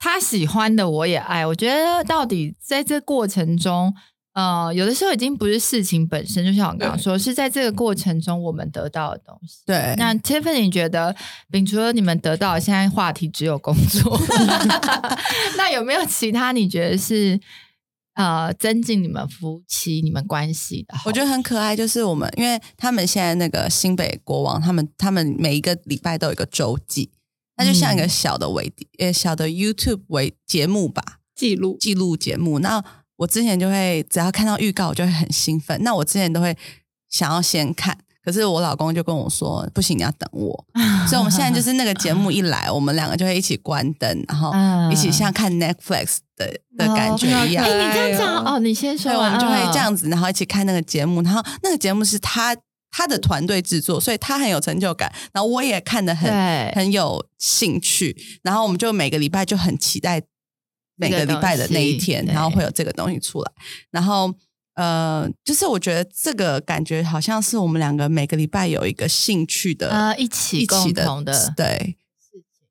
[0.00, 1.46] 他喜欢的我也爱。
[1.46, 3.94] 我觉得到底在这过程中。
[4.38, 9.56] 呃，有的时候已经不是事情本身，就像我刚刚说，是在这个过程中我们得到的东西。
[9.66, 11.12] 对，那 Tiffany 你觉得，
[11.50, 14.16] 摒除了你们得到，现在话题只有工作，
[15.58, 17.40] 那有没有其他你觉得是
[18.14, 20.94] 呃增进你们夫妻、你们关系的？
[21.04, 27.10] 我觉得很可爱，就是我们，因为他们现在那个新北国王，他们他们每一个礼拜都有一个周记，
[27.56, 32.84] 那就像一个小的微呃小的 YouTube 为节目吧，记录记录节目，那。
[33.18, 35.76] 我之前就会只要看到预告，我就会很兴奋。
[35.82, 36.56] 那我之前都会
[37.10, 40.64] 想要先看，可是我老公就跟我说：“不行，你要等我。
[41.08, 44.52] ”所以我们现在就是那个节目一来，我们两个就会一起关灯，然后
[44.92, 46.46] 一起像看 Netflix 的
[46.76, 47.64] 的感觉一样。
[47.64, 51.20] 哎，你这样讲哦，你先说，我们就会这样子，然后一起看那个节目。
[51.22, 52.56] 然后那个节目是他
[52.92, 55.12] 他的团队制作，所以他很有成就感。
[55.32, 56.32] 然后我也看得很
[56.72, 58.16] 很有兴趣。
[58.42, 60.22] 然后我们就每个礼拜就很期待。
[60.98, 63.52] 每个礼拜的那一天，然后会有这个东西出来，
[63.90, 64.34] 然后
[64.74, 72.66] 呃，就是我觉得这个感觉好像是我们两个每个礼拜有一个兴趣的啊，一起共同的对事情。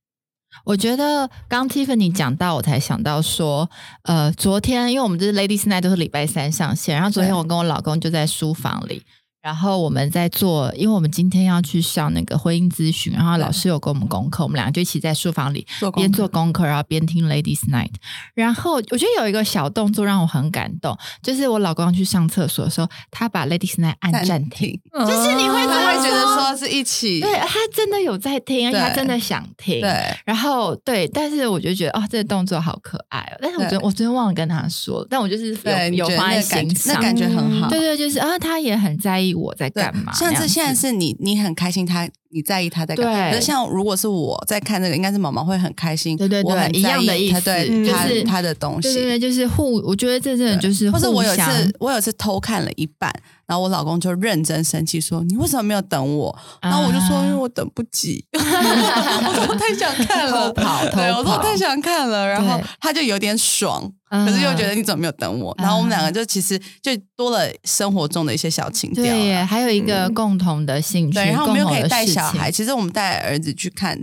[0.66, 3.70] 我觉得刚 Tiffany 讲到，我才想到说，
[4.04, 9.04] 呃，昨天因为我们这是 Ladies Night 都是礼拜三上线，然后昨天我跟我老公就在书房里。
[9.48, 17.94] 然后我们在做，因为我们今天要去上那个婚姻咨询，然后老师有给我们功课，我们两个就一起在书房里边做功课，然后边听 Ladies Night。
[18.34, 29.80] 然后我觉得有一个小动作让我很感动，就是我老公要去上厕所的时候，他把 Ladies Night 按暂停，就是你会他会觉得说是一起，对他真的有在听，而且他真的想听。
[29.80, 33.40] 对，然后对，但是我就觉得哦，这个动作好可爱哦。
[33.42, 37.70] 但是我昨我昨天忘了跟他说，但我就是有有放在心上，那感觉很好。
[37.70, 39.37] 对对，就是啊，他也很在意。
[39.40, 40.12] 我在干嘛？
[40.14, 43.32] 像是现在是你，你很开心，他你在意他在干嘛？
[43.32, 46.18] 可是像如果是我在看这个，应该是毛毛会很开心。
[46.18, 48.94] 对对对，一样的意思，对，就是他的东西。
[48.94, 53.14] 对对，就是互，我觉得这真的就是，或者我有次我有次偷看了一半，
[53.48, 63.92] 然后我老公就认真生气说：“你为什么没有等我？”然后我就说：“因为我等不及， 我说太想看了，跑对，我说太想看了。”然后他就有点爽。
[64.10, 65.54] 可是又觉得你怎么没有等我？
[65.58, 72.50] 然后我们两个就其实就多了生活中的一些小情调，对，还有一个共同的兴趣，对，然后我们又可以带小孩。
[72.50, 74.02] 其实我们带儿子去看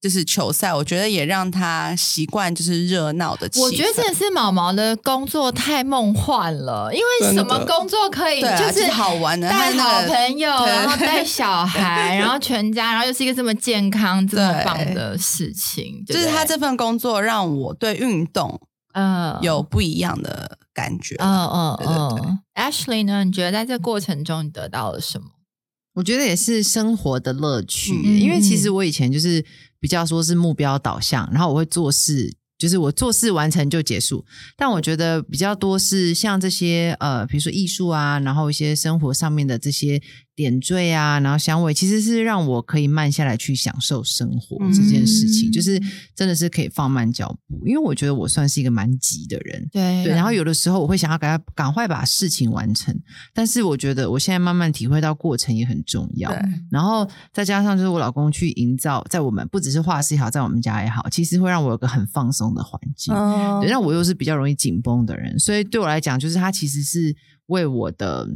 [0.00, 3.62] 就是球赛，我觉得也让他习惯就是热闹的气氛。
[3.64, 16.04] 我觉得真的是毛毛的工作太梦幻了，因为什么工作可以就是好玩的，带好朋友，然后带 小孩，然后全家，然后又是一个这么健康、这么棒的事情。
[16.06, 18.60] 就是他这份工作让我对运动。
[18.94, 21.14] 嗯，有不一样的感觉。
[21.18, 22.38] 嗯嗯嗯。
[22.54, 23.22] Ashley 呢？
[23.22, 25.26] 你觉得在这过程中你得到了什么？
[25.94, 27.92] 我觉得也是生活的乐趣。
[28.18, 29.44] 因为其实我以前就是
[29.80, 34.24] 比较说是目标导向，然后我会做事，就是我做事完成就结束。
[34.56, 40.02] 但我觉得比较多是像这些呃，比如说艺术啊，然后一些生活上面的这些
[40.38, 45.82] 点缀啊，然后香味，其实是让我可以慢下来去享受生活这件事情，嗯就是
[46.14, 49.68] 真的是可以放慢脚步，因为我觉得我算是一个蛮急的人。
[49.72, 52.96] 对对，然后有的时候我会想要赶快赶快把事情完成，
[53.34, 56.30] 但是我觉得我现在慢慢体会到过程也很重要。
[56.70, 63.12] 然后再加上就是我老公去营造，在我们不只是画室也好，在我们家也好，其实会让我有个很放松的环境。
[63.12, 67.12] 嗯对，那我又是比较容易紧绷的人，所以对我来讲，就是他其实是
[67.46, 68.28] 为我的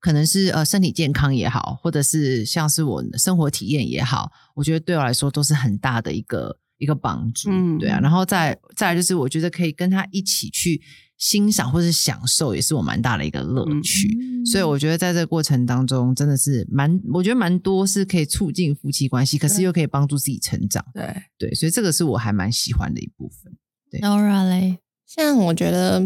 [0.00, 7.50] 可能是呃身体健康也好，或者是像是我的生活体验也好，我觉得对我来说都是很大的一个一个帮助。
[7.50, 10.80] 嗯对啊，然后再再来就是我觉得可以跟他一起去
[11.16, 14.16] 欣赏或是享受，也是我蛮大的一个乐趣。
[14.46, 20.84] 所以我觉得在这个过程当中，真的是蛮，我觉得蛮多是可以促进夫妻关系，可是又可以帮助自己成长。
[20.94, 23.52] 对，对，所以这个是我还蛮喜欢的一部分。
[24.00, 26.00] Nora 嘞，像我觉得，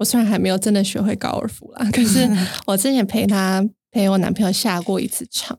[0.00, 2.26] 我虽然还没有真的学会高尔夫啦，可是
[2.66, 5.58] 我之前陪他陪我男朋友下过一次场，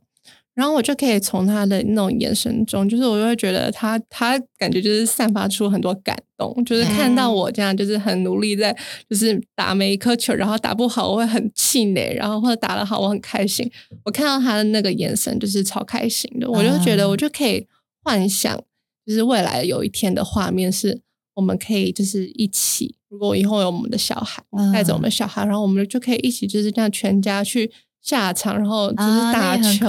[0.56, 8.76] 然后我就可以从他的那种眼神中，就是我就会觉得他他感觉就是散发出很多感动，就是看到我这样就是很努力在
[9.08, 13.70] 就是打每一颗球，然后打不好我会很气馁，然后或者打得好我很开心，
[14.04, 17.68] 我看到他的那个眼神就是超开心的，我就觉得我就可以
[18.04, 18.60] 幻想，
[19.06, 21.02] 就是未来有一天的画面是。
[21.42, 24.72] 我们可以就是一起，如果以后有我们的小孩，嗯。
[24.72, 27.72] 带着我们的小孩，然后我们就可以一起就是这样全家去
[28.02, 29.88] 下场，然后就是啊打球，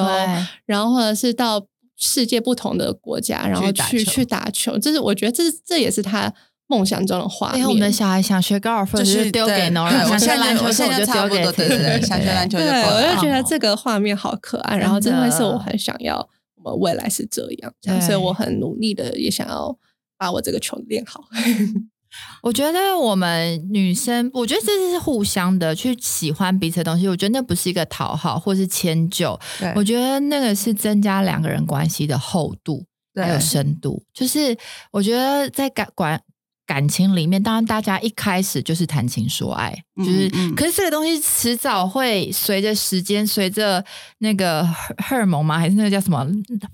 [0.65, 1.63] 然后或者是到
[1.97, 4.79] 世界不同的国家，然后去去打球。
[4.79, 6.33] 这是我觉得这是这也是他
[6.67, 7.59] 梦想中的画面。
[7.59, 9.71] 因为我们的小孩想学高尔夫，就是丢给对。
[9.71, 12.03] Nora，我想学现在篮球，我现在就丢给差不多对对对。
[12.03, 15.21] 想学篮球就对，我就觉得哦这个画面好可爱，然后真的。
[15.21, 16.27] 这会是我很想要
[16.57, 19.77] 我们未来是这样，所以我很努力的也想要
[20.23, 21.25] 把我这个球练好。
[22.45, 27.09] 我觉得我们女生，我觉得这是互相的去喜欢彼此的东西。
[27.09, 29.37] 我觉得那不是一个讨好或是迁就，
[29.75, 32.85] 我觉得那个是增加两个人关系的厚度
[33.17, 34.05] 还有深度。
[34.15, 34.57] 就是
[34.93, 36.23] 我觉得在感感
[36.67, 43.85] 感情里面，当然大家一开始就是谈情说爱，嗯就是，嗯可是这个东西迟早会随着时间，随着
[44.19, 45.59] 那个荷荷尔蒙吗？
[45.59, 46.27] 还是那个叫什么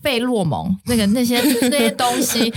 [0.02, 0.76] 费洛蒙？
[0.86, 2.52] 那个那些 那些东西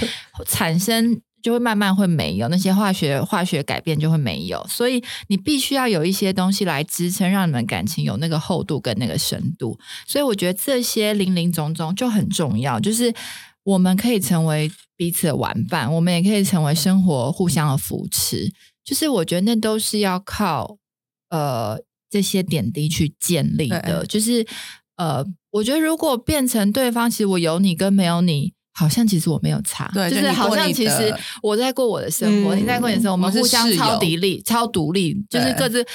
[0.45, 1.21] 产生。
[1.43, 9.75] 就会慢慢会没有那些化学化学改变就会没有，所以你必须要有一些东西来支撑，让你们感情有那个厚度跟那个深度。
[10.05, 13.11] 所以我觉得这些零零总总就很重要，就是
[13.63, 14.71] 我们可以成为
[15.01, 18.53] 彼此的玩伴，我们也可以成为生活互相的扶持。
[18.85, 20.77] 就是我觉得那都是要靠
[21.31, 24.05] 呃这些点滴去建立的。
[24.05, 24.45] 就是
[24.97, 28.53] 呃，我觉得如果变成对方，其实我有你跟没有你。
[28.73, 35.85] 好像其实我没有差，对就是好像其实我在过我的生活，嗯你在过你的生活，我们我们互相超独立、超独立，就是各自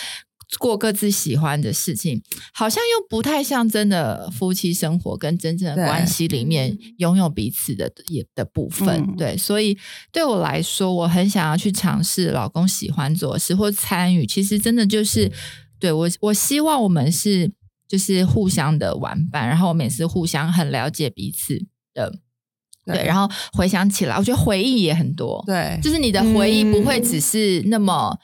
[0.59, 2.22] 过各自喜欢的事情，
[2.55, 9.01] 好像又不太像真的夫妻生活跟真正的关系里面拥有彼此的也的部分。
[9.01, 9.76] 嗯对，所以
[10.12, 15.30] 对我来说，我很想要去尝试老公喜欢做的事或参与，其实真的就是
[15.78, 17.51] 对我，我希望我们是
[17.88, 22.20] 就是互相的玩伴，然后我们也是互相很了解彼此的。
[22.84, 25.42] 对，然后回想起来，我觉得回忆也很多。
[25.44, 28.16] 对，就是你的回忆不会嗯只是那么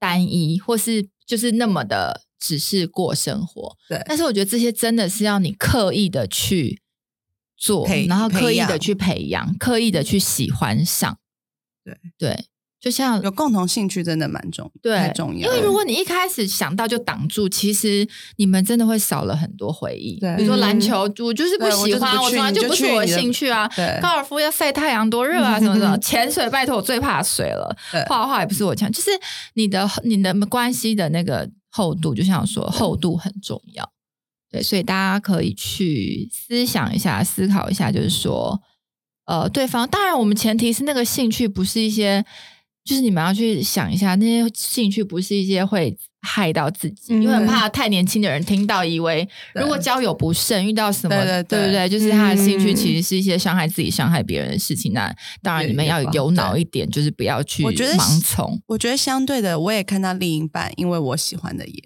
[0.00, 3.76] 单一，或是就是那么的只是过生活。
[3.88, 6.80] 对但是我觉得这些真的是要你刻意的去
[7.56, 11.18] 做，然后刻意的去培养，刻意的去喜欢上。
[11.84, 12.46] 对对，
[12.80, 15.12] 就像有共同兴趣真的蛮重对。
[15.34, 18.06] 因为如果你一开始想到就挡住，其实
[18.36, 20.18] 你们真的会少了很多回忆。
[20.20, 23.68] 对比如说篮嗯球，我就是不喜欢，我就不是我兴趣啊。
[24.00, 25.98] 高尔夫要晒太阳多热啊， 什么什么。
[25.98, 27.76] 潜水，拜托，我最怕水了。
[28.08, 29.10] 画画也不是我强，就是
[29.54, 33.90] 你的你的关系的那个厚度，就像说，厚度很重要。
[34.50, 38.58] 对，所以大家可以去思想一下，思考一下，就是说，
[39.26, 42.24] 呃，对方当然，我们前提是那个兴趣不是一些，
[42.88, 51.86] 就是你们要去想一下，那些兴趣不是一些会害到自己，嗯因为很怕太年轻的人听到，以为如果交友不慎，遇到什么，对对对不对？
[51.86, 58.58] 就是他的兴趣嗯其实是一些伤害自己、伤害别人的事情，那当然你们要有脑一点，就是不要去盲从。
[58.68, 61.82] 我觉得相对的，我也看到另一半，因为我喜欢的也，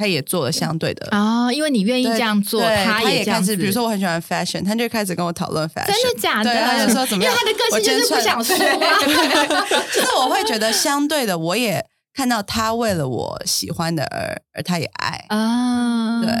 [0.00, 1.06] 他也做了相对的。
[1.10, 3.52] 啊，因为你愿意这样做，他也这样子。
[3.52, 6.50] 开始，比如说我很喜欢 fashion，他就开始跟我讨论 fashion，真的假的？
[6.50, 7.30] 对，他就说怎么样？
[7.32, 9.76] 因为他的个性就是不想说啊。
[9.92, 11.84] 就是我会觉得相对的，我也
[12.14, 16.32] 看到他为了我喜欢的而而他也爱，啊，对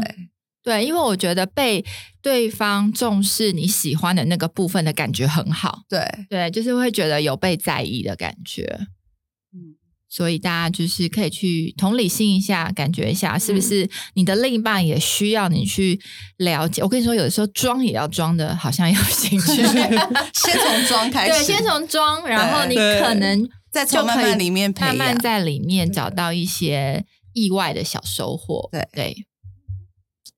[0.62, 1.84] 对，因为我觉得被
[2.22, 8.80] 对方重视你喜欢的那个部分的感觉很好，对，对，就是会觉得有被在意的感觉。
[10.10, 16.00] 嗯，所以大家就是可以去同理心一下，感觉一下，是不是你的另一半也需要你去
[16.38, 16.82] 了解？
[16.82, 19.62] 我跟你说，有的时候装也要装的，好像有兴趣。
[20.34, 28.68] 先从装开始，对，先从装，然后你可能再从就可以慢慢里面慢慢在里面找到一些意外的小收获。
[28.72, 29.16] 对对，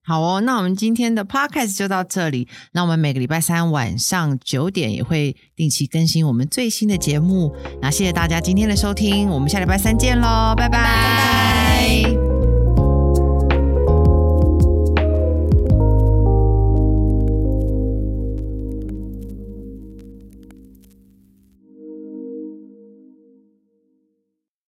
[0.04, 2.48] 好哦，那我们今天的 podcast 就到这里。
[2.72, 7.54] 那我们每个礼拜三晚上九点也会定期更新我们最新的节目。
[7.80, 11.41] 那谢谢大家今天的收听，我们下礼拜三见喽，拜拜。